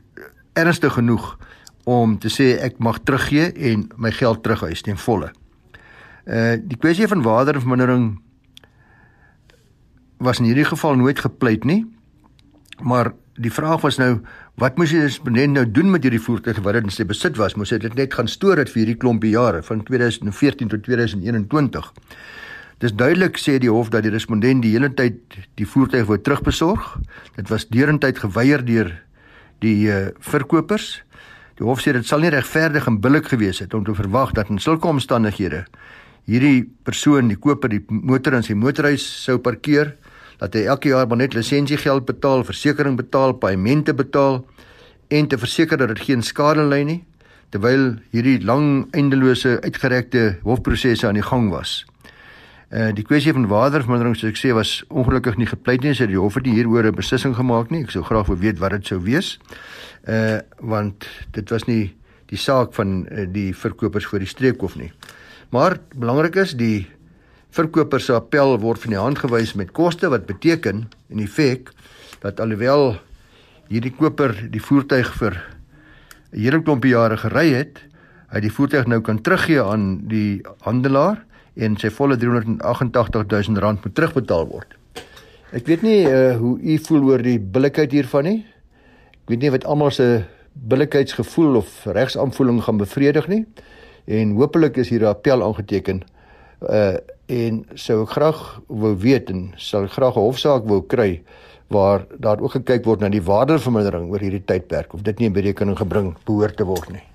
ernstig 0.54 0.92
genoeg 0.92 1.38
om 1.84 2.18
te 2.18 2.30
sê 2.30 2.56
ek 2.62 2.78
mag 2.78 3.00
teruggee 3.02 3.52
en 3.72 3.88
my 3.96 4.12
geld 4.14 4.42
terughuis 4.42 4.82
ten 4.82 4.98
volle. 4.98 5.32
Uh 6.26 6.56
die 6.62 6.78
kwessie 6.78 7.08
van 7.10 7.24
watervermindering 7.24 8.12
was 10.22 10.38
in 10.38 10.46
hierdie 10.46 10.68
geval 10.68 10.96
nooit 10.96 11.18
gepleit 11.18 11.64
nie. 11.64 11.82
Maar 12.82 13.12
die 13.34 13.50
vraag 13.50 13.82
was 13.82 13.98
nou 13.98 14.20
wat 14.60 14.76
moes 14.78 14.92
die 14.92 15.00
respondent 15.02 15.56
nou 15.56 15.64
doen 15.66 15.90
met 15.90 16.04
hierdie 16.04 16.22
voertuig 16.22 16.60
wat 16.62 16.78
in 16.78 16.92
sy 16.92 17.06
besit 17.08 17.38
was? 17.40 17.56
Moes 17.56 17.72
hy 17.72 17.80
dit 17.82 17.94
net 17.98 18.14
gaan 18.14 18.28
stoor 18.30 18.60
het 18.60 18.70
vir 18.70 18.84
hierdie 18.84 19.00
klompie 19.00 19.32
jare 19.32 19.62
van 19.66 19.82
2014 19.88 20.70
tot 20.74 20.84
2021? 20.86 21.92
Dis 22.82 22.94
duidelik 22.98 23.38
sê 23.38 23.58
die 23.62 23.70
hof 23.70 23.92
dat 23.94 24.02
die 24.06 24.12
respondent 24.12 24.64
die 24.64 24.74
hele 24.74 24.90
tyd 24.90 25.20
die 25.58 25.66
voertuig 25.66 26.08
wou 26.08 26.18
terugbesorg. 26.18 26.96
Dit 27.38 27.50
was 27.50 27.68
deurentyd 27.70 28.18
geweier 28.18 28.64
deur 28.66 28.90
die 29.62 29.86
uh, 29.86 30.10
verkopers. 30.18 31.00
Die 31.58 31.66
hof 31.66 31.82
sê 31.84 31.92
dit 31.92 32.06
sal 32.06 32.24
nie 32.24 32.32
regverdig 32.32 32.86
en 32.88 33.00
billik 33.02 33.28
gewees 33.32 33.60
het 33.60 33.74
om 33.74 33.84
te 33.84 33.94
verwag 33.94 34.32
dat 34.36 34.50
in 34.50 34.60
sulke 34.62 34.88
omstandighede 34.88 35.66
hierdie 36.30 36.64
persoon, 36.86 37.28
die 37.32 37.38
koper, 37.38 37.72
die 37.72 37.82
motor 37.88 38.36
in 38.38 38.44
sy 38.46 38.54
motorhuis 38.54 39.02
sou 39.02 39.38
parkeer, 39.42 39.96
dat 40.38 40.54
hy 40.54 40.64
elke 40.70 40.92
jaar 40.92 41.08
maar 41.10 41.20
net 41.20 41.34
lisensiegeld 41.34 42.06
betaal, 42.06 42.44
versekerings 42.46 42.98
betaal, 42.98 43.34
paemente 43.38 43.94
betaal 43.94 44.40
en 45.12 45.28
te 45.28 45.38
verseker 45.38 45.78
dat 45.78 45.92
dit 45.94 46.04
geen 46.06 46.22
skade 46.24 46.64
ly 46.66 46.82
nie, 46.88 47.00
terwyl 47.52 47.92
hierdie 48.14 48.38
lang 48.46 48.86
eindelose 48.96 49.58
uitgerekte 49.62 50.38
hofprosesse 50.46 51.06
aan 51.08 51.18
die 51.18 51.26
gang 51.26 51.50
was. 51.52 51.82
Uh 52.72 52.88
die 52.96 53.04
kwessie 53.04 53.34
van 53.36 53.44
watervermindering 53.50 54.14
soos 54.16 54.30
ek 54.32 54.38
sê 54.40 54.52
was 54.56 54.70
ongelukkig 54.88 55.36
nie 55.36 55.48
gepleit 55.50 55.82
nie, 55.84 55.92
sê 55.92 56.06
die 56.08 56.16
hof 56.16 56.38
het 56.38 56.46
nie 56.48 56.54
hieroor 56.56 56.88
'n 56.88 56.96
beslissing 56.96 57.34
gemaak 57.36 57.70
nie. 57.70 57.82
Ek 57.84 57.90
sou 57.90 58.02
graag 58.02 58.26
wou 58.26 58.36
weet 58.36 58.58
wat 58.58 58.72
dit 58.72 58.86
sou 58.86 58.98
wees. 58.98 59.38
Uh 60.08 60.40
want 60.58 61.04
dit 61.32 61.50
was 61.50 61.66
nie 61.68 61.92
die 62.32 62.38
saak 62.40 62.72
van 62.72 63.06
uh, 63.12 63.26
die 63.28 63.52
verkopers 63.52 64.06
voor 64.06 64.18
die 64.18 64.28
streekhof 64.28 64.76
nie. 64.76 64.92
Maar 65.50 65.76
belangrik 65.94 66.36
is 66.36 66.56
die 66.56 66.88
verkoper 67.52 68.00
se 68.00 68.14
appel 68.16 68.56
word 68.58 68.80
van 68.80 68.90
die 68.90 69.00
hand 69.00 69.18
gewys 69.18 69.52
met 69.54 69.74
koste 69.76 70.08
wat 70.08 70.24
beteken 70.26 70.88
in 71.12 71.20
effek 71.20 71.68
dat 72.22 72.40
alhoewel 72.40 72.96
hierdie 73.68 73.92
koper 73.92 74.32
die 74.48 74.62
voertuig 74.62 75.12
vir 75.20 75.36
'n 76.32 76.40
hele 76.40 76.62
klompie 76.62 76.96
jare 76.96 77.16
gery 77.16 77.52
het, 77.52 77.78
hy 78.32 78.40
die 78.40 78.52
voertuig 78.52 78.86
nou 78.86 79.00
kan 79.00 79.20
teruggee 79.20 79.60
aan 79.60 80.08
die 80.08 80.40
handelaar 80.64 81.20
en 81.56 81.76
sy 81.76 81.90
volle 81.90 82.16
388000 82.16 83.58
rand 83.58 83.84
moet 83.84 83.94
terugbetaal 83.94 84.46
word. 84.48 84.76
Ek 85.52 85.66
weet 85.68 85.82
nie 85.84 86.00
uh, 86.08 86.36
hoe 86.40 86.56
u 86.56 86.78
voel 86.86 87.02
oor 87.10 87.22
die 87.22 87.38
billikheid 87.38 87.92
hiervan 87.92 88.24
nie. 88.24 88.38
Ek 89.22 89.34
weet 89.34 89.42
nie 89.44 89.52
wat 89.52 89.66
almal 89.68 89.92
se 89.92 90.24
billikheidsgevoel 90.52 91.60
of 91.60 91.84
regsaanvoeling 91.84 92.62
gaan 92.64 92.80
bevredig 92.80 93.28
nie. 93.28 93.44
En 94.08 94.32
hopelik 94.36 94.76
is 94.80 94.88
hier 94.88 95.04
'n 95.04 95.12
appel 95.12 95.42
aangeteken. 95.42 96.02
Uh 96.60 96.96
en 97.32 97.62
sou 97.74 98.02
ek 98.02 98.10
graag 98.12 98.60
wou 98.68 98.96
weet 98.98 99.30
en 99.30 99.54
sal 99.56 99.86
graag 99.86 100.16
'n 100.16 100.26
hofsaak 100.26 100.64
wou 100.68 100.82
kry 100.82 101.22
waar 101.68 102.04
daar 102.18 102.40
ook 102.40 102.50
gekyk 102.50 102.84
word 102.84 103.00
na 103.00 103.08
die 103.08 103.22
waardevermindering 103.22 104.10
oor 104.10 104.20
hierdie 104.20 104.44
tydperk 104.44 104.94
of 104.94 105.02
dit 105.02 105.18
nie 105.18 105.26
in 105.26 105.32
berekening 105.32 105.78
gebring 105.78 106.16
behoort 106.24 106.56
te 106.56 106.64
word 106.64 106.90
nie. 106.92 107.11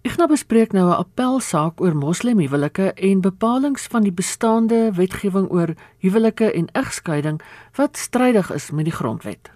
Ek 0.00 0.14
gaan 0.16 0.30
bespreek 0.32 0.72
nou 0.72 0.88
'n 0.88 0.96
appelsaak 0.96 1.80
oor 1.80 1.94
moslemhuwelike 1.94 2.92
en 2.92 3.20
bepalinge 3.20 3.88
van 3.90 4.02
die 4.02 4.12
bestaande 4.12 4.92
wetgewing 4.96 5.50
oor 5.50 5.74
huwelike 5.98 6.52
en 6.52 6.68
egskeiding 6.72 7.40
wat 7.76 7.96
strydig 7.96 8.50
is 8.52 8.70
met 8.70 8.84
die 8.84 8.94
grondwet. 8.96 9.50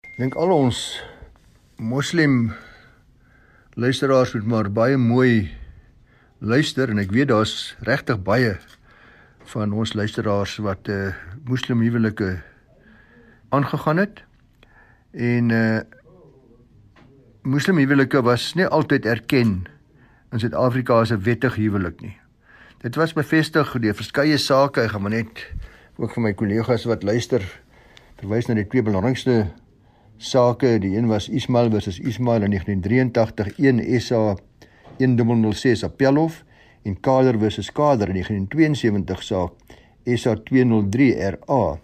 Ek 0.00 0.16
dink 0.16 0.34
al 0.34 0.50
ons 0.50 1.02
moslem 1.76 2.52
luisteraars 3.74 4.34
moet 4.34 4.46
maar 4.46 4.70
baie 4.70 4.96
mooi 4.96 5.50
luister 6.38 6.88
en 6.88 6.98
ek 6.98 7.10
weet 7.10 7.28
daar's 7.28 7.74
regtig 7.80 8.22
baie 8.22 8.58
van 9.44 9.72
ons 9.72 9.94
luisteraars 9.94 10.56
wat 10.56 10.88
'n 10.88 10.90
uh, 10.90 11.06
eh, 11.06 11.14
moslemhuwelike 11.44 12.42
aangegaan 13.48 13.96
het 13.96 14.22
en 15.10 15.50
uh 15.50 15.80
moslemhuwelike 17.42 18.22
was 18.22 18.54
nie 18.54 18.66
altyd 18.66 19.06
erken 19.06 19.71
in 20.32 20.40
Suid-Afrika 20.40 21.00
as 21.00 21.12
'n 21.12 21.22
wettige 21.22 21.60
huwelik 21.60 22.00
nie. 22.00 22.16
Dit 22.82 22.94
was 22.94 23.12
bevestig 23.12 23.78
deur 23.80 23.94
verskeie 23.94 24.38
sake, 24.38 24.80
ek 24.80 24.90
gaan 24.90 25.02
maar 25.02 25.10
net 25.10 25.52
ook 25.98 26.10
vir 26.10 26.22
my 26.22 26.32
kollegas 26.32 26.84
wat 26.84 27.02
luister 27.02 27.42
verwys 28.16 28.48
na 28.48 28.54
die 28.54 28.66
twee 28.66 28.82
belangrikste 28.82 29.52
sake. 30.18 30.78
Die 30.78 30.96
een 30.96 31.06
was 31.06 31.28
Ismail 31.28 31.70
versus 31.70 31.98
Ismail 31.98 32.42
in 32.42 32.50
1983, 32.50 33.58
1 33.58 34.00
SA 34.00 34.36
1006 34.98 35.84
Appelhof 35.84 36.44
en 36.82 37.00
Kader 37.00 37.38
versus 37.38 37.72
Kader 37.72 38.08
in 38.08 38.14
1972 38.14 39.22
saak 39.22 39.52
SA 40.04 40.34
203 40.34 41.12
RA. 41.36 41.78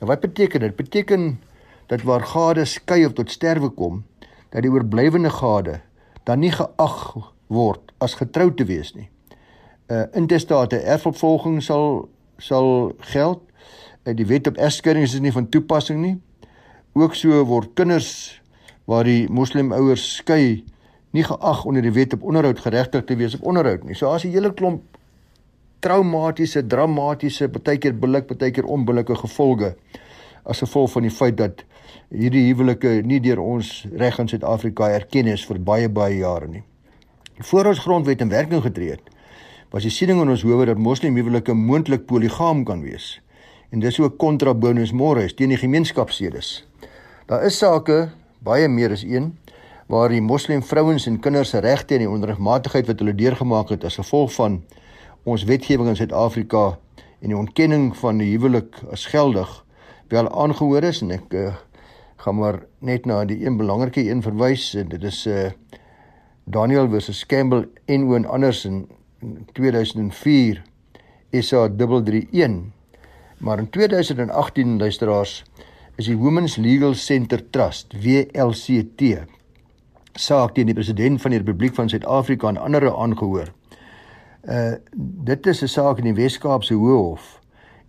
Nou 0.00 0.08
wat 0.08 0.20
beteken 0.20 0.60
dit? 0.60 0.76
Beteken 0.76 1.40
dat 1.86 2.02
waar 2.02 2.22
gade 2.22 2.64
skei 2.64 3.04
of 3.06 3.12
tot 3.12 3.30
sterwe 3.30 3.68
kom, 3.68 4.04
dat 4.50 4.62
die 4.62 4.70
oorblywende 4.70 5.30
gade 5.30 5.80
dan 6.24 6.38
nie 6.38 6.52
geag 6.52 7.16
word 7.50 7.92
as 7.98 8.14
getrou 8.18 8.48
te 8.54 8.64
wees 8.68 8.94
nie. 8.94 9.08
Uh 9.90 10.06
intestate 10.16 10.78
erfopvolging 10.78 11.60
sal 11.62 12.08
sal 12.38 12.92
geld. 13.12 13.42
Uh, 14.06 14.14
die 14.16 14.26
wet 14.26 14.48
op 14.48 14.56
egskeiding 14.56 15.04
is 15.04 15.18
nie 15.20 15.34
van 15.34 15.48
toepassing 15.50 16.00
nie. 16.00 16.16
Ook 16.96 17.14
so 17.18 17.42
word 17.46 17.74
kinders 17.78 18.40
waar 18.90 19.04
die 19.06 19.26
moslimouers 19.30 20.06
skei 20.22 20.64
nie 21.14 21.26
geag 21.26 21.64
onder 21.66 21.82
die 21.82 21.94
wet 21.94 22.14
op 22.14 22.22
onderhoud 22.22 22.62
geregtig 22.62 23.04
te 23.06 23.18
wees 23.18 23.34
op 23.38 23.46
onderhoud 23.50 23.84
nie. 23.84 23.94
So 23.98 24.10
as 24.10 24.24
'n 24.24 24.32
hele 24.32 24.54
klomp 24.54 24.82
traumatiese, 25.80 26.66
dramatiese, 26.66 27.48
baie 27.48 27.78
keer 27.78 27.94
billik, 27.94 28.26
baie 28.26 28.50
keer 28.50 28.64
onbillike 28.64 29.16
gevolge 29.16 29.74
as 30.44 30.58
gevolg 30.58 30.90
van 30.92 31.02
die 31.02 31.10
feit 31.10 31.36
dat 31.36 31.64
hierdie 32.10 32.46
huwelike 32.48 33.02
nie 33.06 33.20
deur 33.20 33.40
ons 33.40 33.86
reg 33.92 34.18
in 34.18 34.28
Suid-Afrika 34.28 34.88
erken 34.90 35.26
is 35.26 35.44
vir 35.46 35.58
baie 35.58 35.88
baie 35.88 36.16
jare 36.16 36.48
nie. 36.48 36.62
Voor 37.40 37.64
ons 37.64 37.78
grondwet 37.78 38.20
in 38.20 38.28
werking 38.28 38.62
getree 38.62 38.90
het, 38.90 39.06
was 39.72 39.86
die 39.86 39.92
siening 39.92 40.18
in 40.20 40.28
ons 40.28 40.42
howe 40.44 40.66
dat 40.68 40.76
moslimhuwelike 40.76 41.54
moontlik 41.56 42.02
poligam 42.04 42.66
kan 42.68 42.82
wees. 42.84 43.14
En 43.72 43.80
dis 43.80 43.96
ook 44.00 44.18
kontra 44.20 44.52
bonus 44.54 44.92
mores 44.92 45.32
teen 45.38 45.48
die 45.48 45.56
gemeenskapssedes. 45.56 46.50
Daar 47.30 47.46
is 47.48 47.56
sake, 47.56 48.10
baie 48.44 48.68
meer 48.68 48.92
as 48.92 49.06
een, 49.08 49.30
waar 49.88 50.12
die 50.12 50.20
moslim 50.20 50.60
vrouens 50.62 51.08
en 51.08 51.16
kinders 51.24 51.54
se 51.54 51.64
regte 51.64 51.96
en 51.96 52.04
die 52.04 52.10
onregmatigheid 52.10 52.92
wat 52.92 53.00
hulle 53.00 53.16
deurgemaak 53.16 53.72
het 53.72 53.88
as 53.88 53.96
gevolg 54.02 54.34
van 54.36 54.60
ons 55.24 55.46
wetgewing 55.48 55.88
in 55.88 55.96
Suid-Afrika 55.96 56.76
en 57.20 57.32
die 57.32 57.38
ontkenning 57.40 57.90
van 57.96 58.20
die 58.20 58.34
huwelik 58.34 58.82
as 58.92 59.08
geldig 59.08 59.48
wel 60.12 60.28
aangehoor 60.28 60.84
is 60.92 61.00
en 61.00 61.16
ek 61.16 61.32
uh, 61.32 61.56
gaan 62.20 62.36
maar 62.36 62.60
net 62.84 63.08
na 63.08 63.24
die 63.24 63.40
een 63.46 63.56
belangrike 63.56 64.04
een 64.04 64.20
verwys 64.22 64.74
en 64.76 64.92
dit 64.92 65.08
is 65.08 65.24
'n 65.24 65.30
uh, 65.30 65.46
eh, 65.46 65.52
Daniel 66.50 66.88
versus 66.88 67.26
Campbell 67.26 67.68
en 67.86 68.04
Owen 68.04 68.26
Anderson 68.26 68.88
in 69.20 69.46
2004 69.52 70.62
SA 71.40 71.68
331 71.68 72.72
maar 73.38 73.58
in 73.58 73.70
2018 73.70 74.78
luisteraars 74.78 75.44
is 75.96 76.06
die 76.06 76.16
Women's 76.16 76.56
Legal 76.56 76.94
Center 76.94 77.42
Trust 77.50 77.94
WLCT 78.02 79.24
saak 80.14 80.54
teen 80.54 80.66
die 80.66 80.76
president 80.76 81.20
van 81.22 81.30
die 81.30 81.40
Republiek 81.40 81.74
van 81.74 81.88
Suid-Afrika 81.88 82.48
en 82.48 82.58
ander 82.58 82.90
aangehoor. 82.90 83.52
Uh 84.44 84.72
dit 85.30 85.46
is 85.46 85.62
'n 85.62 85.68
saak 85.68 85.98
in 85.98 86.04
die 86.04 86.18
Wes-Kaapse 86.18 86.74
Hooghof 86.74 87.40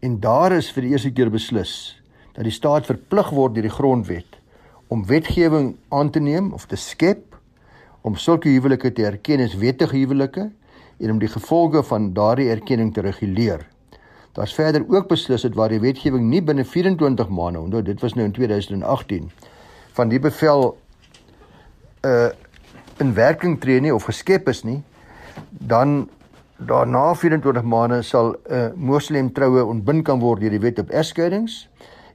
En 0.01 0.19
daar 0.19 0.51
is 0.51 0.71
vir 0.73 0.81
die 0.81 0.95
eerste 0.95 1.11
keer 1.13 1.29
beslis 1.29 1.93
dat 2.33 2.47
die 2.47 2.53
staat 2.53 2.87
verplig 2.89 3.27
word 3.37 3.53
deur 3.53 3.67
die 3.67 3.73
grondwet 3.73 4.39
om 4.89 5.03
wetgewing 5.05 5.75
aan 5.93 6.09
te 6.09 6.19
neem 6.19 6.47
of 6.57 6.65
te 6.65 6.79
skep 6.79 7.30
om 8.01 8.15
sulke 8.15 8.49
huwelike 8.49 8.91
te 8.91 9.05
erken 9.05 9.43
as 9.43 9.55
wettige 9.55 9.97
huwelike 9.97 10.49
en 11.01 11.11
om 11.11 11.19
die 11.19 11.29
gevolge 11.29 11.83
van 11.83 12.13
daardie 12.13 12.49
erkenning 12.49 12.93
te 12.93 13.01
reguleer. 13.01 13.65
Daar's 14.33 14.53
verder 14.53 14.85
ook 14.87 15.07
beslis 15.07 15.41
dat 15.41 15.57
waar 15.59 15.69
die 15.69 15.81
wetgewing 15.81 16.29
nie 16.29 16.41
binne 16.41 16.63
24 16.65 17.29
maande, 17.29 17.59
onthou 17.59 17.81
dit 17.83 18.01
was 18.01 18.13
nou 18.15 18.25
in 18.25 18.31
2018, 18.31 19.31
van 19.97 20.09
die 20.09 20.19
bevel 20.19 20.77
uh 22.05 22.29
in 23.01 23.15
werking 23.17 23.55
tree 23.57 23.81
nie 23.81 23.93
of 23.93 24.03
geskep 24.05 24.49
is 24.51 24.59
nie, 24.63 24.83
dan 25.49 26.09
daarna 26.67 27.15
24 27.15 27.63
maande 27.63 28.01
sal 28.05 28.35
'n 28.35 28.53
uh, 28.53 28.67
moslim 28.75 29.31
troue 29.33 29.65
ontbind 29.65 30.05
kan 30.05 30.19
word 30.19 30.41
deur 30.41 30.53
die 30.53 30.61
wet 30.61 30.79
op 30.79 30.89
egskeidings 30.89 31.67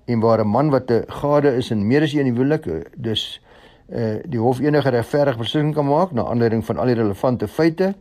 en 0.07 0.21
waar 0.21 0.41
'n 0.41 0.49
man 0.49 0.71
wat 0.71 0.91
'n 0.91 1.05
gade 1.09 1.57
is 1.57 1.71
in 1.71 1.87
meer 1.87 2.03
as 2.03 2.13
een 2.13 2.31
huwelik 2.35 2.67
dus 2.97 3.41
uh 3.87 4.17
die 4.25 4.41
hof 4.41 4.61
enige 4.61 4.91
regverdige 4.91 5.39
beslissing 5.39 5.75
kan 5.75 5.87
maak 5.87 6.13
na 6.13 6.25
aanleiding 6.27 6.65
van 6.65 6.79
al 6.79 6.91
die 6.91 6.99
relevante 6.99 7.49
feite 7.49 7.95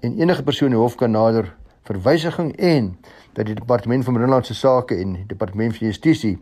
en 0.00 0.18
enige 0.18 0.42
persoon 0.42 0.74
die 0.74 0.78
hof 0.78 0.96
kan 0.98 1.10
nader 1.10 1.54
verwysiging 1.86 2.56
en 2.56 2.96
dat 3.32 3.46
die 3.46 3.54
departement 3.54 4.04
van 4.04 4.18
binnelandse 4.18 4.54
sake 4.54 4.96
en 4.98 5.14
departement 5.26 5.76
van 5.76 5.86
justisie 5.86 6.38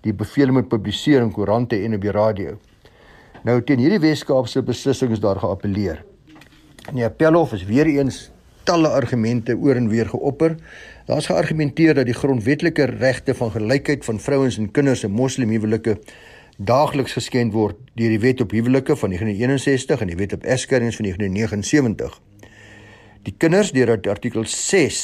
die 0.00 0.12
bevele 0.16 0.52
moet 0.52 0.68
publiseer 0.68 1.22
in 1.22 1.32
koerante 1.32 1.76
en 1.76 1.94
op 1.94 2.02
die 2.02 2.12
radio. 2.16 2.56
Nou 3.44 3.60
teen 3.64 3.80
hierdie 3.80 4.00
Weskaapse 4.00 4.62
beslissing 4.64 5.12
is 5.12 5.20
daar 5.20 5.38
geappeleer. 5.40 6.02
En 6.88 6.96
die 6.96 7.04
appelhof 7.04 7.52
is 7.56 7.64
weer 7.68 7.88
eens 7.88 8.30
talle 8.68 8.88
argumente 8.88 9.56
oor 9.56 9.76
en 9.76 9.88
weer 9.88 10.08
geopper. 10.08 10.56
Daar's 11.06 11.30
geargumenteer 11.30 11.94
dat 11.94 12.08
die 12.08 12.16
grondwetlike 12.16 12.84
regte 12.98 13.34
van 13.34 13.52
gelykheid 13.54 14.04
van 14.04 14.20
vrouens 14.20 14.58
en 14.58 14.70
kinders 14.70 15.04
in 15.04 15.14
moslimhuwelike 15.16 15.98
daagliks 16.60 17.14
geskend 17.16 17.54
word 17.56 17.78
deur 17.96 18.12
die 18.12 18.20
Wet 18.20 18.40
op 18.44 18.52
Huwelike 18.52 18.96
van 18.96 19.14
1961 19.14 20.02
en 20.04 20.10
die 20.12 20.16
Wet 20.18 20.34
op 20.36 20.44
Egskeidings 20.44 20.98
van 20.98 21.06
1979. 21.08 22.18
Die 23.24 23.34
kinders 23.36 23.72
deur 23.72 23.94
artikel 23.96 24.44
6 24.44 24.98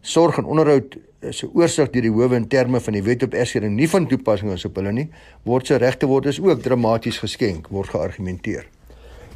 sorg 0.00 0.38
en 0.38 0.44
onderhoud 0.44 0.94
'n 1.24 1.50
oorsig 1.54 1.90
deur 1.90 2.02
die 2.02 2.10
howe 2.10 2.36
in 2.36 2.46
terme 2.48 2.80
van 2.80 2.92
die 2.92 3.02
Wet 3.02 3.22
op 3.22 3.34
Egskeiding 3.34 3.74
nie 3.74 3.88
van 3.88 4.06
toepassing 4.06 4.52
is 4.52 4.64
op 4.64 4.76
hulle 4.76 4.92
nie, 4.92 5.08
word 5.42 5.66
se 5.66 5.76
regte 5.76 6.06
word 6.06 6.26
is 6.26 6.40
ook 6.40 6.62
dramaties 6.62 7.18
geskenk 7.18 7.68
word 7.68 7.88
geargumenteer. 7.88 8.66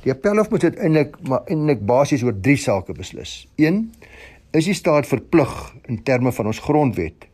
Die 0.02 0.12
appelhof 0.12 0.50
moet 0.50 0.64
uiteindelik 0.64 1.16
maar 1.22 1.42
eintlik 1.46 1.86
basies 1.86 2.22
oor 2.22 2.40
drie 2.40 2.56
sake 2.56 2.92
beslis. 2.92 3.48
1 3.56 3.92
is 4.52 4.64
die 4.64 4.74
staat 4.74 5.06
verplig 5.06 5.74
in 5.86 6.02
terme 6.02 6.32
van 6.32 6.46
ons 6.46 6.58
grondwet 6.58 7.26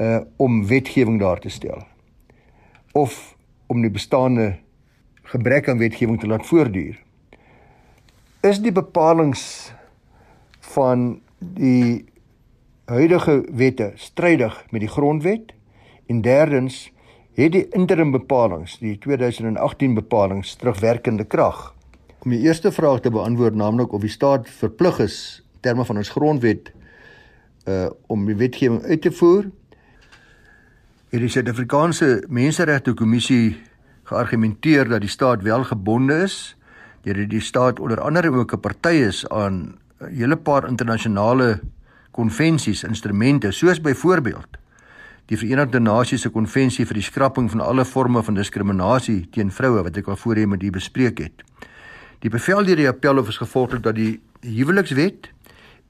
uh 0.00 0.20
om 0.36 0.66
wetgewing 0.66 1.20
daar 1.20 1.38
te 1.38 1.48
stel 1.48 1.86
of 3.02 3.36
om 3.66 3.82
die 3.84 3.92
bestaande 3.92 4.56
gebrek 5.28 5.68
aan 5.68 5.78
wetgewing 5.78 6.20
te 6.20 6.26
laat 6.26 6.46
voortduur. 6.48 6.96
Is 8.46 8.60
die 8.64 8.72
bepalinge 8.72 9.74
van 10.74 11.20
die 11.38 12.06
huidige 12.88 13.42
wette 13.52 13.92
strydig 13.96 14.56
met 14.70 14.84
die 14.84 14.92
grondwet? 14.92 15.52
En 16.08 16.22
derdens 16.24 16.86
het 17.38 17.52
die 17.52 17.66
interim 17.76 18.10
bepalinge, 18.14 18.70
die 18.80 18.96
2018 18.98 19.94
bepalinge 19.94 20.56
terugwerkende 20.58 21.24
krag. 21.24 21.74
Om 22.24 22.32
die 22.34 22.40
eerste 22.46 22.72
vraag 22.72 23.04
te 23.04 23.12
beantwoord, 23.14 23.54
naamlik 23.54 23.92
of 23.92 24.02
die 24.02 24.10
staat 24.10 24.48
verplig 24.50 24.98
is 25.04 25.18
terme 25.60 25.84
van 25.84 26.00
ons 26.00 26.14
grondwet 26.14 26.72
uh 27.68 27.90
om 28.08 28.24
die 28.24 28.36
wetgewing 28.38 28.80
uit 28.86 29.02
te 29.04 29.12
voer, 29.12 29.50
het 31.08 31.22
die 31.24 31.30
Suid-Afrikaanse 31.32 32.26
Menseregte 32.28 32.92
Kommissie 32.92 33.56
geargumenteer 34.10 34.90
dat 34.90 35.00
die 35.00 35.08
staat 35.08 35.40
wel 35.42 35.64
gebonde 35.64 36.18
is 36.26 36.56
deurdat 37.06 37.30
die 37.32 37.40
staat 37.40 37.80
onder 37.80 38.00
andere 38.00 38.30
ook 38.30 38.52
'n 38.52 38.60
party 38.60 39.00
is 39.08 39.28
aan 39.28 39.78
'n 40.00 40.14
hele 40.18 40.36
paar 40.36 40.68
internasionale 40.68 41.60
konvensies, 42.10 42.84
instrumente, 42.84 43.50
soos 43.50 43.80
byvoorbeeld 43.80 44.58
die 45.26 45.36
Verenigde 45.38 45.80
Nasies 45.80 46.20
se 46.20 46.28
konvensie 46.28 46.86
vir 46.86 46.94
die 46.94 47.02
skrapping 47.02 47.50
van 47.50 47.60
alle 47.60 47.84
forme 47.84 48.22
van 48.22 48.34
diskriminasie 48.34 49.28
teen 49.30 49.50
vroue 49.50 49.82
wat 49.82 49.96
ek 49.96 50.08
al 50.08 50.16
voorheen 50.16 50.48
met 50.48 50.62
u 50.62 50.70
bespreek 50.70 51.18
het. 51.18 51.42
Die 52.18 52.30
bevel 52.30 52.64
deur 52.64 52.76
die 52.76 52.88
appelhof 52.88 53.28
is 53.28 53.36
gevolglik 53.36 53.82
dat 53.82 53.94
die 53.94 54.20
huwelikswet 54.40 55.30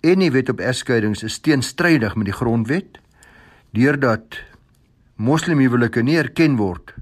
en 0.01 0.19
die 0.19 0.31
wet 0.31 0.49
op 0.49 0.61
egskeidings 0.61 1.23
is 1.23 1.39
teenstrydig 1.39 2.15
met 2.15 2.25
die 2.25 2.35
grondwet 2.35 2.99
deurdat 3.71 4.49
moslimhuwelike 5.19 6.03
nie 6.07 6.17
erken 6.19 6.57
word 6.57 6.95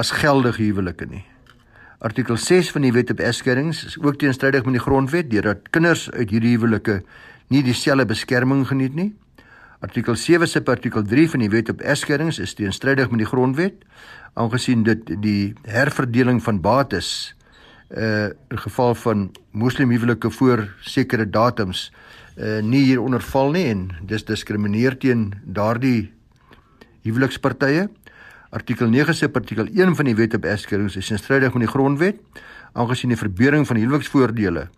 as 0.00 0.10
geldige 0.10 0.62
huwelike 0.64 1.06
nie. 1.06 1.24
Artikel 2.00 2.38
6 2.40 2.72
van 2.74 2.82
die 2.82 2.92
wet 2.96 3.10
op 3.12 3.20
egskeidings 3.22 3.84
is 3.86 3.98
ook 4.00 4.18
teenstrydig 4.18 4.64
met 4.64 4.78
die 4.78 4.82
grondwet 4.82 5.30
deurdat 5.30 5.68
kinders 5.70 6.08
uit 6.10 6.32
hierdie 6.32 6.56
huwelike 6.56 7.02
nie 7.50 7.62
dieselfde 7.62 8.08
beskerming 8.10 8.64
geniet 8.66 8.94
nie. 8.94 9.12
Artikel 9.80 10.16
7 10.16 10.48
se 10.48 10.60
artikel 10.64 11.02
3 11.02 11.28
van 11.30 11.40
die 11.40 11.50
Wet 11.50 11.70
op 11.72 11.80
Egskeidings 11.80 12.38
is 12.38 12.52
teenstrydig 12.54 13.10
met 13.10 13.22
die 13.22 13.28
grondwet 13.28 13.84
aangesien 14.34 14.82
dit 14.84 15.14
die 15.22 15.54
herverdeling 15.64 16.42
van 16.44 16.60
bates 16.60 17.34
uh 17.90 18.28
in 18.50 18.58
geval 18.58 18.94
van 18.94 19.30
moslimhuwelike 19.50 20.30
voor 20.30 20.68
sekere 20.80 21.24
datums 21.26 21.88
uh 22.36 22.60
nie 22.62 22.84
hieronder 22.84 23.24
val 23.32 23.50
nie 23.50 23.66
en 23.70 23.88
dis 24.06 24.24
diskrimineer 24.24 24.98
teen 24.98 25.32
daardie 25.44 26.12
huwelikspartye. 27.02 27.88
Artikel 28.50 28.90
9 28.90 29.14
se 29.14 29.28
artikel 29.32 29.66
1 29.66 29.94
van 29.96 30.04
die 30.04 30.14
Wet 30.14 30.34
op 30.34 30.44
Egskeidings 30.44 30.96
is 30.96 31.06
teenstrydig 31.06 31.54
met 31.54 31.66
die 31.66 31.70
grondwet 31.70 32.18
aangesien 32.72 33.10
die 33.10 33.18
verbeuring 33.18 33.66
van 33.66 33.76
huweliksvoordele 33.76 34.68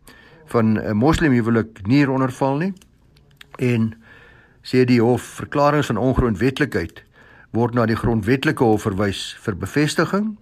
van 0.52 0.78
'n 0.78 0.96
moslimhuwelik 0.96 1.86
nie 1.86 1.96
hieronder 1.96 2.32
val 2.32 2.56
nie. 2.56 2.72
En 3.58 3.94
sê 4.62 4.84
die 4.84 5.00
hof 5.00 5.22
verklaringe 5.22 5.82
van 5.82 5.96
ongrondwetlikheid 5.96 7.02
word 7.50 7.74
na 7.74 7.86
die 7.86 7.96
grondwetlike 7.96 8.64
hof 8.64 8.82
verwys 8.82 9.36
vir 9.44 9.56
bevestiging 9.56 10.36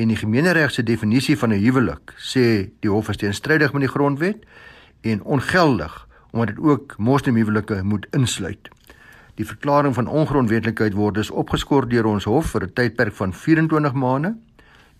en 0.00 0.08
die 0.08 0.16
gemeeneregse 0.16 0.82
definisie 0.82 1.36
van 1.36 1.52
'n 1.52 1.62
huwelik 1.64 2.14
sê 2.16 2.70
die 2.80 2.90
hof 2.90 3.08
is 3.08 3.16
teenstrydig 3.16 3.72
met 3.72 3.80
die 3.80 3.94
grondwet 3.94 4.44
en 5.00 5.22
ongeldig 5.22 6.06
omdat 6.30 6.56
dit 6.56 6.64
ook 6.64 6.94
moslimhuwelike 6.98 7.82
moet 7.82 8.06
insluit. 8.10 8.70
Die 9.40 9.48
verklaring 9.48 9.94
van 9.96 10.04
ongrondwetlikheid 10.06 10.92
word 10.92 11.16
dus 11.16 11.30
opgeskort 11.32 11.88
deur 11.88 12.10
ons 12.10 12.26
hof 12.28 12.50
vir 12.52 12.66
'n 12.66 12.74
tydperk 12.76 13.14
van 13.16 13.32
24 13.32 13.92
maande, 13.92 14.36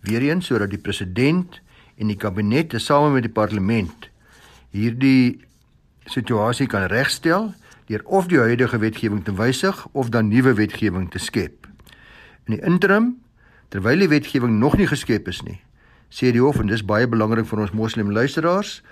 weer 0.00 0.22
eens 0.22 0.46
sodat 0.46 0.70
die 0.70 0.80
president 0.80 1.60
en 1.98 2.06
die 2.06 2.16
kabinet 2.16 2.70
tesame 2.70 3.12
met 3.12 3.22
die 3.22 3.32
parlement 3.32 4.08
hierdie 4.70 5.40
situasie 6.06 6.66
kan 6.66 6.86
regstel 6.88 7.50
deur 7.86 8.02
of 8.04 8.28
die 8.30 8.38
huidige 8.38 8.78
wetgewing 8.78 9.24
te 9.24 9.34
wysig 9.34 9.86
of 9.92 10.08
dan 10.08 10.28
nuwe 10.28 10.54
wetgewing 10.54 11.10
te 11.10 11.18
skep. 11.18 11.66
In 12.46 12.54
die 12.54 12.64
interim, 12.64 13.16
terwyl 13.68 13.98
die 13.98 14.08
wetgewing 14.08 14.58
nog 14.58 14.76
nie 14.76 14.86
geskep 14.86 15.28
is 15.28 15.42
nie, 15.42 15.60
sê 16.08 16.32
die 16.32 16.40
hof 16.40 16.60
en 16.62 16.70
dis 16.70 16.84
baie 16.86 17.06
belangrik 17.06 17.46
vir 17.46 17.60
ons 17.66 17.74
moslim 17.76 18.10
luisteraars, 18.10 18.82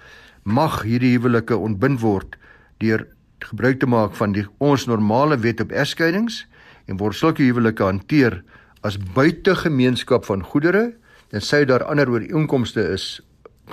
mag 0.43 0.83
hierdie 0.83 1.17
huwelike 1.17 1.57
ontbind 1.57 2.01
word 2.01 2.37
deur 2.79 3.07
gebruik 3.45 3.81
te 3.81 3.87
maak 3.87 4.17
van 4.19 4.33
die 4.33 4.47
ons 4.59 4.87
normale 4.87 5.39
wet 5.39 5.61
op 5.61 5.73
egskeidings 5.73 6.47
en 6.87 6.99
word 6.99 7.17
sulke 7.17 7.43
huwelike 7.43 7.85
hanteer 7.85 8.43
as 8.87 8.99
buitegemeenskap 8.99 10.27
van 10.29 10.43
goedere 10.43 10.93
en 11.31 11.45
sê 11.45 11.65
daar 11.69 11.85
ander 11.85 12.11
ooreenkomste 12.11 12.83
is 12.95 13.21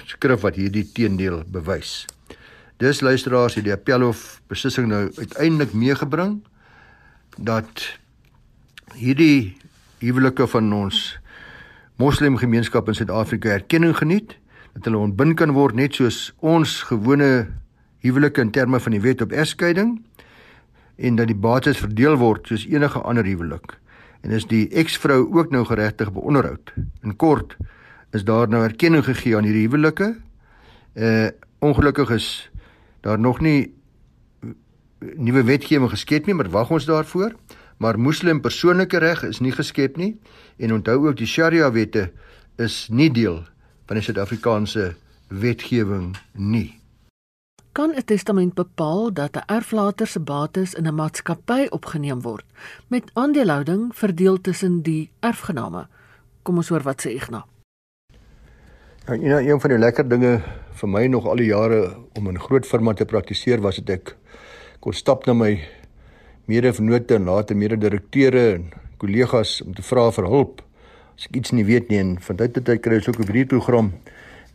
skrif 0.03 0.43
wat 0.43 0.57
hierdie 0.59 0.85
teendeel 0.93 1.43
bewys. 1.47 2.05
Dis 2.83 2.99
luisteraars 3.01 3.55
het 3.55 3.63
die 3.63 3.73
appelhof 3.73 4.41
beslissing 4.51 4.89
nou 4.91 5.05
uiteindelik 5.15 5.73
meegebring 5.73 6.41
dat 7.37 7.85
hierdie 8.95 9.55
huwelike 10.03 10.47
van 10.51 10.73
ons 10.75 11.15
moslimgemeenskap 11.95 12.89
in 12.91 12.97
Suid-Afrika 12.97 13.53
erkenning 13.55 13.95
geniet, 13.95 14.35
dat 14.75 14.89
hulle 14.89 14.99
ontbind 14.99 15.37
kan 15.39 15.55
word 15.55 15.77
net 15.79 15.95
soos 15.95 16.33
ons 16.43 16.81
gewone 16.89 17.47
huwelike 18.05 18.41
in 18.41 18.51
terme 18.51 18.79
van 18.79 18.95
die 18.95 19.01
wet 19.01 19.21
op 19.21 19.31
egskeiding 19.31 19.97
en 20.95 21.15
dat 21.15 21.27
die 21.27 21.35
bates 21.35 21.81
verdeel 21.81 22.15
word 22.21 22.47
soos 22.47 22.65
enige 22.69 23.01
ander 23.01 23.25
huwelik. 23.25 23.77
En 24.21 24.31
is 24.31 24.47
die 24.49 24.67
eksvrou 24.73 25.25
ook 25.33 25.51
nou 25.51 25.65
geregtig 25.65 26.07
op 26.13 26.23
onderhoud. 26.23 26.73
In 27.03 27.15
kort 27.15 27.57
is 28.15 28.23
daar 28.23 28.47
nou 28.49 28.63
erkenning 28.63 29.03
gegee 29.05 29.35
aan 29.37 29.43
hierdie 29.43 29.67
huwelike. 29.67 30.15
Uh 30.93 31.27
ongelukkig 31.65 32.09
is 32.09 32.51
daar 33.01 33.19
nog 33.19 33.39
nie 33.41 33.73
nuwe 34.99 35.43
wetgewing 35.43 35.89
geskep 35.89 36.25
nie, 36.25 36.35
maar 36.35 36.49
wag 36.49 36.69
ons 36.69 36.85
daarvoor. 36.85 37.33
Maar 37.77 37.99
moslim 37.99 38.41
persoonlike 38.41 38.99
reg 39.01 39.23
is 39.23 39.39
nie 39.39 39.51
geskep 39.51 39.97
nie 39.97 40.13
en 40.57 40.73
onthou 40.73 41.07
ook 41.07 41.17
die 41.17 41.27
Sharia 41.27 41.71
wette 41.71 42.11
is 42.61 42.85
nie 42.89 43.09
deel 43.11 43.41
van 43.87 43.99
die 43.99 44.05
Suid-Afrikaanse 44.05 44.93
wetgewing 45.27 46.13
nie. 46.33 46.79
Kan 47.75 47.91
'n 47.91 48.05
testament 48.05 48.53
bepaal 48.53 49.13
dat 49.13 49.35
'n 49.35 49.43
erflater 49.45 50.07
se 50.07 50.19
bates 50.19 50.73
in 50.73 50.87
'n 50.87 50.95
maatskappy 50.95 51.67
opgeneem 51.69 52.21
word 52.21 52.45
met 52.87 53.11
aandelehouding 53.13 53.95
verdeel 53.95 54.41
tussen 54.41 54.81
die 54.81 55.11
erfgename. 55.19 55.87
Kom 56.41 56.55
ons 56.55 56.69
hoor 56.69 56.83
wat 56.83 57.01
sê 57.01 57.09
Ignas. 57.09 57.43
Ja, 59.05 59.13
you 59.13 59.29
know, 59.29 59.47
een 59.47 59.59
van 59.59 59.69
die 59.69 59.79
lekker 59.79 60.09
dinge 60.09 60.41
vir 60.71 60.89
my 60.89 61.07
nog 61.07 61.25
al 61.25 61.35
die 61.35 61.45
jare 61.45 61.97
om 62.13 62.27
in 62.27 62.39
groot 62.39 62.65
firma 62.65 62.93
te 62.93 63.05
praktiseer 63.05 63.61
was 63.61 63.75
dit 63.75 63.89
ek 63.89 64.15
kon 64.79 64.93
stap 64.93 65.25
na 65.25 65.33
my 65.33 65.59
mede-vennote 66.45 67.15
en 67.15 67.23
later 67.23 67.55
mede-direkteure 67.55 68.53
en 68.53 68.71
kollegas 68.97 69.61
om 69.61 69.73
te 69.73 69.81
vra 69.81 70.11
vir 70.11 70.25
hulp 70.25 70.61
as 71.17 71.25
ek 71.25 71.35
iets 71.35 71.51
nie 71.51 71.65
weet 71.65 71.89
nie 71.89 71.99
en 71.99 72.19
van 72.19 72.35
tyd 72.35 72.53
tot 72.53 72.65
tyd 72.65 72.81
kry 72.81 72.95
ons 72.95 73.07
ook 73.07 73.19
'n 73.19 73.31
brieëprogram 73.31 73.91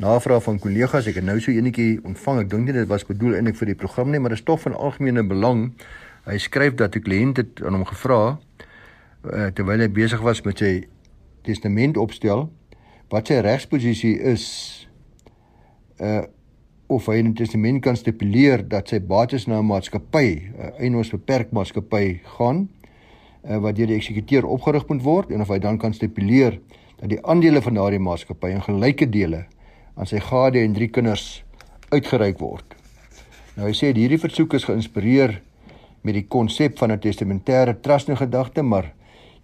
navraag 0.01 0.43
van 0.43 0.59
kollegas. 0.59 1.09
Ek 1.11 1.19
het 1.21 1.27
nou 1.27 1.37
so 1.41 1.53
enetjie 1.53 2.01
ontvang. 2.09 2.45
Ek 2.45 2.51
dink 2.51 2.69
nie 2.69 2.77
dit 2.77 2.89
was 2.89 3.05
bedoel 3.09 3.37
eintlik 3.37 3.59
vir 3.61 3.75
die 3.75 3.79
program 3.79 4.13
nie, 4.13 4.21
maar 4.23 4.33
dit 4.33 4.41
is 4.41 4.47
tog 4.47 4.63
van 4.65 4.77
algemene 4.77 5.25
belang. 5.27 5.67
Hy 6.25 6.39
skryf 6.41 6.79
dat 6.81 6.97
'n 6.97 7.05
kliënt 7.05 7.37
het 7.37 7.63
aan 7.65 7.77
hom 7.77 7.85
gevra 7.85 8.39
uh, 9.25 9.51
terwyl 9.53 9.81
hy 9.81 9.89
besig 9.89 10.21
was 10.21 10.43
met 10.45 10.59
sy 10.59 10.89
testament 11.45 11.97
opstel 11.97 12.51
wat 13.11 13.29
sy 13.29 13.41
regsposisie 13.41 14.17
is 14.19 14.45
uh 16.01 16.25
of 16.91 17.07
hy 17.07 17.21
in 17.21 17.29
'n 17.31 17.35
testament 17.35 17.83
kan 17.83 17.97
stipuleer 17.97 18.69
dat 18.69 18.89
sy 18.89 18.99
bates 18.99 19.47
na 19.47 19.61
'n 19.61 19.67
maatskappy, 19.67 20.29
'n 20.35 20.55
uh, 20.59 20.81
eienoosbeperk 20.81 21.53
maatskappy 21.53 22.21
gaan 22.39 22.69
uh, 23.45 23.59
wat 23.59 23.77
deur 23.77 23.87
die 23.87 23.97
eksekuteur 23.97 24.45
opgerig 24.45 24.89
moet 24.89 25.03
word 25.03 25.31
en 25.31 25.41
of 25.41 25.49
hy 25.49 25.59
dan 25.59 25.79
kan 25.79 25.95
stipuleer 25.95 26.59
dat 26.99 27.09
die 27.09 27.23
aandele 27.23 27.63
van 27.63 27.75
daardie 27.75 28.03
maatskappy 28.03 28.51
in 28.51 28.63
gelyke 28.63 29.07
dele 29.07 29.47
aan 29.97 30.07
sy 30.07 30.21
gade 30.21 30.63
en 30.63 30.73
drie 30.73 30.89
kinders 30.89 31.43
uitgereik 31.91 32.39
word. 32.39 32.77
Nou 33.57 33.67
hy 33.67 33.75
sê 33.75 33.93
hierdie 33.93 34.19
versoek 34.19 34.55
is 34.55 34.65
geïnspireer 34.65 35.41
met 36.03 36.15
die 36.15 36.27
konsep 36.29 36.79
van 36.79 36.93
'n 36.93 37.01
testamentêre 37.01 37.81
trust 37.81 38.09
in 38.09 38.17
gedagte, 38.17 38.63
maar 38.63 38.93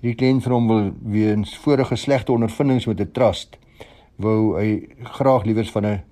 hierdie 0.01 0.17
kliënt 0.17 0.43
van 0.43 0.53
hom 0.53 0.69
wil 0.69 0.93
weens 1.03 1.57
vorige 1.57 1.97
slegte 1.97 2.33
ondervindings 2.33 2.87
met 2.87 3.01
'n 3.01 3.13
trust 3.13 3.59
wou 4.17 4.57
hy 4.57 4.89
graag 5.17 5.45
liewers 5.45 5.71
van 5.71 5.87
'n 5.87 6.03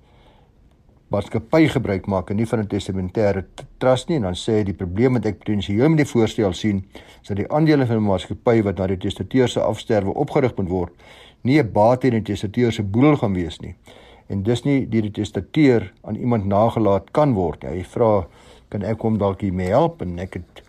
maatskappy 1.09 1.67
gebruik 1.67 2.07
maak 2.07 2.29
en 2.29 2.37
nie 2.37 2.45
van 2.45 2.59
'n 2.59 2.67
testamentêre 2.67 3.45
trust 3.77 4.09
nie 4.09 4.17
en 4.17 4.23
dan 4.23 4.33
sê 4.35 4.57
hy 4.57 4.63
die 4.63 4.73
probleem 4.73 5.13
wat 5.13 5.25
ek 5.25 5.39
potensieel 5.39 5.89
met 5.89 5.97
die 5.97 6.11
voorstel 6.13 6.53
sien 6.53 6.83
is 7.21 7.27
dat 7.27 7.37
die 7.37 7.49
aandele 7.49 7.85
van 7.85 7.97
'n 7.97 8.07
maatskappy 8.07 8.63
wat 8.63 8.77
na 8.77 8.87
die 8.87 8.97
testateur 8.97 9.47
se 9.47 9.59
afsterwe 9.59 10.13
opgerig 10.13 10.55
moet 10.57 10.69
word 10.69 10.93
nie 11.43 11.59
'n 11.59 11.71
bate 11.71 12.07
in 12.07 12.13
die 12.13 12.33
testateur 12.33 12.71
se 12.71 12.83
boedel 12.83 13.17
gaan 13.17 13.33
wees 13.33 13.59
nie 13.59 13.75
en 14.27 14.43
dis 14.43 14.63
nie 14.65 14.85
deur 14.89 15.05
die 15.07 15.11
testateur 15.11 15.91
aan 16.03 16.15
iemand 16.15 16.45
nagelaat 16.45 17.11
kan 17.11 17.33
word. 17.33 17.63
Hy 17.63 17.83
vra 17.83 18.25
kan 18.73 18.83
ek 18.83 19.01
hom 19.05 19.19
dalk 19.21 19.41
hiermee 19.45 19.69
help 19.69 20.01
en 20.01 20.17
ek 20.19 20.39
het 20.39 20.63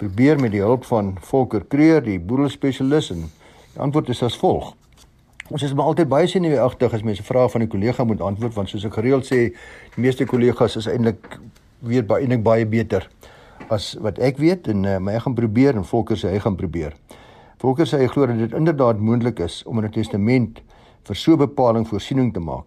probeer 0.00 0.40
met 0.40 0.54
die 0.54 0.62
hulp 0.64 0.86
van 0.88 1.14
Volker 1.20 1.64
Kreer, 1.70 2.02
die 2.02 2.18
boedelspesialis 2.18 3.10
en 3.14 3.26
die 3.74 3.82
antwoord 3.82 4.10
is 4.14 4.22
as 4.22 4.38
volg. 4.40 4.72
Ons 5.52 5.62
is 5.62 5.74
maar 5.76 5.92
altyd 5.92 6.08
baie 6.08 6.28
senuweeagtig 6.30 6.94
as 6.96 7.04
mense 7.04 7.22
vra 7.22 7.48
van 7.48 7.62
'n 7.62 7.68
kollega 7.68 8.04
moet 8.04 8.20
antwoord 8.20 8.54
want 8.54 8.68
soos 8.68 8.84
ek 8.84 8.94
gereeld 8.94 9.24
sê, 9.24 9.52
die 9.94 10.02
meeste 10.02 10.24
kollegas 10.24 10.76
is 10.76 10.86
eintlik 10.86 11.38
weet 11.80 12.06
baie 12.06 12.22
eintlik 12.22 12.42
baie 12.42 12.66
beter 12.66 13.08
as 13.68 13.94
wat 14.00 14.18
ek 14.18 14.38
weet 14.38 14.68
en 14.68 14.84
uh, 14.84 14.98
my 14.98 15.18
gaan 15.20 15.34
probeer 15.34 15.76
en 15.76 15.84
Volker 15.84 16.16
sê 16.16 16.32
hy 16.32 16.38
gaan 16.38 16.56
probeer. 16.56 16.96
Volker 17.58 17.86
sê 17.86 17.98
hy 17.98 18.06
glo 18.06 18.26
dat 18.26 18.38
dit 18.38 18.52
inderdaad 18.52 18.98
moontlik 19.00 19.38
is 19.40 19.62
om 19.66 19.78
in 19.78 19.84
'n 19.84 19.92
testament 19.92 20.60
vir 21.04 21.16
so 21.16 21.32
'n 21.32 21.38
bepaling 21.38 21.88
voorsiening 21.88 22.32
te 22.32 22.40
maak. 22.40 22.64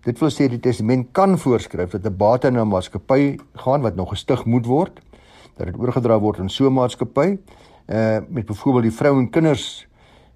Dit 0.00 0.16
wil 0.16 0.30
sê 0.32 0.46
die 0.48 0.60
testament 0.64 1.10
kan 1.12 1.34
voorskryf 1.36 1.90
dat 1.92 2.06
'n 2.06 2.16
bate 2.16 2.50
na 2.50 2.62
'n 2.62 2.68
maatskappy 2.68 3.36
gaan 3.54 3.82
wat 3.82 3.96
nog 3.96 4.08
gestig 4.08 4.44
moet 4.44 4.66
word, 4.66 5.00
dat 5.56 5.66
dit 5.66 5.76
oorgedra 5.76 6.18
word 6.18 6.40
aan 6.40 6.48
so 6.48 6.66
'n 6.66 6.72
maatskappy, 6.72 7.38
uh 7.88 8.18
met 8.28 8.46
byvoorbeeld 8.46 8.82
die 8.82 8.92
vrou 8.92 9.18
en 9.18 9.30
kinders 9.30 9.86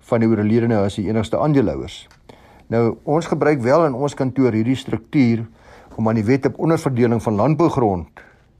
van 0.00 0.20
die 0.20 0.28
oorledene 0.28 0.76
as 0.76 0.94
die 0.94 1.08
enigste 1.08 1.38
aandeelhouers. 1.38 2.08
Nou 2.66 2.96
ons 3.04 3.26
gebruik 3.26 3.60
wel 3.62 3.86
in 3.86 3.94
ons 3.94 4.14
kantoor 4.14 4.52
hierdie 4.52 4.76
struktuur 4.76 5.46
om 5.96 6.08
aan 6.08 6.14
die 6.14 6.24
wet 6.24 6.46
op 6.46 6.58
onderverdeling 6.58 7.22
van 7.22 7.34
landbougrond 7.34 8.08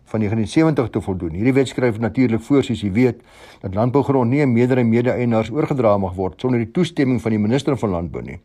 van 0.04 0.20
1970 0.20 0.90
te 0.90 1.00
voldoen. 1.00 1.30
Hierdie 1.30 1.52
wet 1.52 1.68
skryf 1.68 1.98
natuurlik 1.98 2.40
voor 2.40 2.64
soos 2.64 2.80
jy 2.80 2.92
weet 2.92 3.20
dat 3.60 3.74
landbougrond 3.74 4.30
nie 4.30 4.42
aan 4.42 4.52
meerdere 4.52 4.84
mede-eienaars 4.84 5.50
oorgedra 5.50 5.98
mag 5.98 6.14
word 6.14 6.40
sonder 6.40 6.58
die 6.58 6.70
toestemming 6.70 7.20
van 7.22 7.30
die 7.30 7.40
minister 7.40 7.76
van 7.76 7.90
landbou 7.90 8.22
nie. 8.22 8.40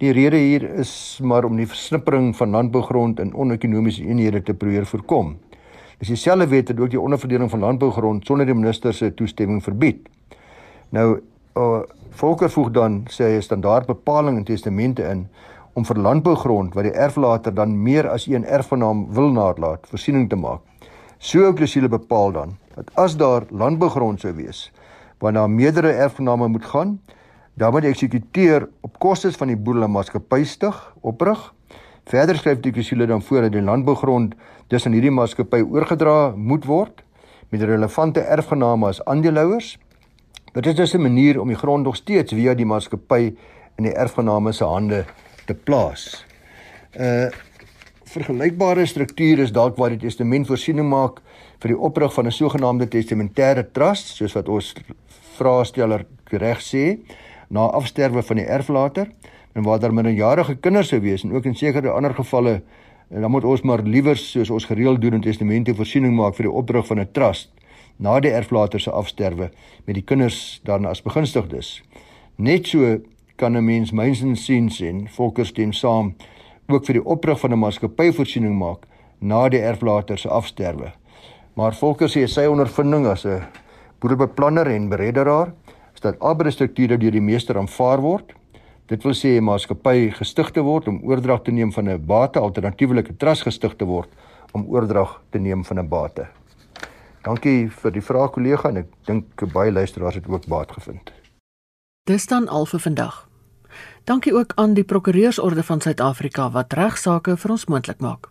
Die 0.00 0.14
rede 0.16 0.38
hier 0.40 0.62
is 0.80 1.18
maar 1.20 1.44
om 1.44 1.58
die 1.60 1.66
versnippering 1.68 2.30
van 2.36 2.54
landbougrond 2.54 3.18
in 3.20 3.34
onekonomiese 3.36 4.06
eenhede 4.08 4.40
te 4.42 4.54
probeer 4.56 4.86
voorkom. 4.88 5.34
Dis 6.00 6.08
dieselfde 6.08 6.46
wet 6.48 6.70
wat 6.72 6.80
ook 6.80 6.94
die 6.94 7.00
onderverdeling 7.00 7.50
van 7.52 7.60
landbougrond 7.60 8.24
sonder 8.24 8.48
die 8.48 8.56
minister 8.56 8.96
se 8.96 9.10
toestemming 9.14 9.60
verbied. 9.60 10.08
Nou, 10.96 11.20
uh, 11.52 11.82
Volker 12.16 12.48
voeg 12.48 12.72
dan 12.72 12.96
sê 13.12 13.28
hy 13.28 13.36
'n 13.36 13.42
standaard 13.42 13.86
bepaling 13.86 14.38
in 14.38 14.44
testamente 14.44 15.04
in 15.04 15.28
om 15.74 15.84
vir 15.84 16.00
landbougrond 16.00 16.74
wat 16.74 16.88
die 16.88 16.96
erflater 16.96 17.54
dan 17.54 17.82
meer 17.82 18.08
as 18.08 18.26
een 18.26 18.44
erfgenaam 18.44 19.06
wil 19.12 19.28
nalaat, 19.28 19.86
voorsiening 19.86 20.30
te 20.30 20.36
maak. 20.36 20.60
So 21.18 21.44
ook 21.44 21.58
hulle 21.58 21.88
bepaal 21.88 22.32
dan 22.32 22.56
dat 22.74 22.90
as 22.94 23.16
daar 23.16 23.44
landbougrond 23.50 24.20
sou 24.20 24.32
wees 24.32 24.72
waarna 25.18 25.46
meerdere 25.46 25.92
erfgename 25.92 26.48
moet 26.48 26.64
gaan, 26.64 27.00
moet 27.68 27.84
die 27.84 27.90
eksekuteur 27.92 28.64
op 28.80 28.94
kostes 28.98 29.36
van 29.36 29.50
die 29.52 29.56
boedel 29.56 29.84
'n 29.84 29.92
maatskappy 29.92 30.44
stig, 30.44 30.76
oprig. 31.00 31.52
Verder 32.08 32.36
skryf 32.36 32.60
die 32.60 32.72
kusule 32.72 33.06
dan 33.06 33.22
voor 33.22 33.40
dat 33.40 33.52
die 33.52 33.62
landbougrond 33.62 34.34
dus 34.68 34.86
aan 34.86 34.92
hierdie 34.92 35.10
maatskappy 35.10 35.60
oorgedra 35.60 36.32
moet 36.36 36.64
word 36.64 37.02
met 37.50 37.62
relevante 37.62 38.20
erfgename 38.20 38.86
as 38.86 39.04
aandeelhouers. 39.04 39.78
Dit 40.52 40.66
is 40.66 40.74
dus 40.74 40.94
'n 40.94 41.02
manier 41.02 41.40
om 41.40 41.48
die 41.48 41.56
grond 41.56 41.84
nog 41.84 41.96
steeds 41.96 42.32
via 42.32 42.54
die 42.54 42.66
maatskappy 42.66 43.34
in 43.76 43.84
die 43.84 43.94
erfgename 43.94 44.52
se 44.52 44.64
hande 44.64 45.04
te 45.46 45.54
plaas. 45.54 46.24
'n 46.96 47.02
uh, 47.02 47.30
Vergelykbare 48.04 48.86
struktuur 48.86 49.38
is 49.38 49.52
dalk 49.52 49.76
waar 49.76 49.88
die 49.88 49.98
testament 49.98 50.46
voorsiening 50.46 50.88
maak 50.88 51.20
vir 51.58 51.68
die 51.68 51.78
oprig 51.78 52.14
van 52.14 52.26
'n 52.26 52.32
sogenaamde 52.32 52.88
testamentêre 52.88 53.70
trust, 53.72 54.16
soos 54.16 54.32
wat 54.32 54.48
ons 54.48 54.74
vraesteller 55.36 56.06
reg 56.30 56.60
sê 56.60 56.98
na 57.50 57.66
afsterwe 57.74 58.22
van 58.22 58.38
die 58.38 58.46
erflater 58.46 59.10
en 59.52 59.66
waar 59.66 59.80
daar 59.82 59.94
minderjarige 59.94 60.56
kinders 60.62 60.88
sou 60.92 61.00
wees 61.02 61.24
en 61.26 61.34
ook 61.34 61.48
in 61.50 61.56
sekere 61.58 61.90
ander 61.90 62.14
gevalle 62.14 62.60
en 63.10 63.20
dan 63.20 63.30
moet 63.30 63.44
ons 63.44 63.62
maar 63.66 63.82
liewer 63.82 64.16
soos 64.16 64.50
ons 64.50 64.68
gereeld 64.70 65.00
doen 65.02 65.18
in 65.18 65.24
testamente 65.24 65.74
voorsiening 65.74 66.14
maak 66.14 66.36
vir 66.38 66.46
die 66.46 66.56
oprig 66.62 66.86
van 66.86 67.00
'n 67.00 67.12
trust 67.12 67.50
na 67.98 68.20
die 68.20 68.30
erflater 68.30 68.80
se 68.80 68.90
afsterwe 68.90 69.50
met 69.86 69.94
die 69.94 70.04
kinders 70.04 70.60
dan 70.64 70.86
as 70.86 71.02
begunstigdes. 71.02 71.82
Net 72.36 72.66
so 72.66 73.00
kan 73.36 73.56
'n 73.56 73.64
mens 73.64 73.92
mynsins 73.92 74.44
sien 74.44 74.70
sien 74.70 75.08
volker 75.08 75.46
stem 75.46 75.72
saam 75.72 76.14
ook 76.68 76.86
vir 76.86 76.94
die 76.94 77.04
oprig 77.04 77.40
van 77.40 77.52
'n 77.52 77.58
maatskappy 77.58 78.12
voorsiening 78.12 78.58
maak 78.58 78.86
na 79.20 79.48
die 79.48 79.60
erflater 79.60 80.18
se 80.18 80.28
afsterwe. 80.28 80.92
Maar 81.54 81.74
volker 81.74 82.08
sê 82.08 82.26
sy 82.26 82.46
ondervinding 82.46 83.06
as 83.06 83.26
'n 83.26 83.42
boedelbeplanner 84.00 84.66
en 84.66 84.88
beredderaar 84.88 85.52
is 86.00 86.08
dat 86.08 86.20
albei 86.20 86.50
strukture 86.50 86.96
deur 86.96 87.12
die 87.12 87.20
meester 87.20 87.58
aanvaar 87.58 88.00
word. 88.00 88.32
Dit 88.88 89.02
wil 89.04 89.12
sê 89.12 89.36
'n 89.36 89.44
maatskappy 89.44 90.10
gestig 90.10 90.50
te 90.50 90.60
word 90.60 90.88
om 90.88 91.02
oordrag 91.04 91.42
te 91.42 91.52
neem 91.52 91.72
van 91.72 91.88
'n 91.88 92.06
bate, 92.06 92.38
alternatiefelik 92.38 93.08
'n 93.10 93.16
trust 93.16 93.42
gestig 93.42 93.76
te 93.76 93.84
word 93.84 94.08
om 94.52 94.66
oordrag 94.66 95.20
te 95.30 95.38
neem 95.38 95.64
van 95.64 95.78
'n 95.78 95.88
bate. 95.88 96.26
Dankie 97.22 97.68
vir 97.68 97.92
die 97.92 98.02
vraag 98.02 98.30
kollega 98.30 98.68
en 98.68 98.76
ek 98.76 98.86
dink 99.06 99.52
baie 99.52 99.72
luisteraars 99.72 100.14
het 100.14 100.28
ook 100.28 100.46
baat 100.46 100.72
gevind. 100.72 101.12
Dis 102.06 102.26
dan 102.26 102.48
al 102.48 102.66
vir 102.66 102.80
vandag. 102.80 103.28
Dankie 104.04 104.34
ook 104.34 104.52
aan 104.56 104.74
die 104.74 104.84
Prokureursorde 104.84 105.62
van 105.62 105.80
Suid-Afrika 105.80 106.50
wat 106.50 106.72
regsaake 106.72 107.36
vir 107.36 107.50
ons 107.50 107.66
moontlik 107.66 108.00
maak. 108.00 108.30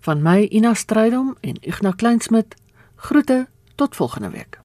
Van 0.00 0.22
my 0.22 0.46
Ina 0.50 0.74
Strydom 0.74 1.36
en 1.40 1.56
Ignas 1.60 1.94
Kleinsmid 1.96 2.54
groete 2.96 3.48
tot 3.74 3.96
volgende 3.96 4.30
week. 4.30 4.58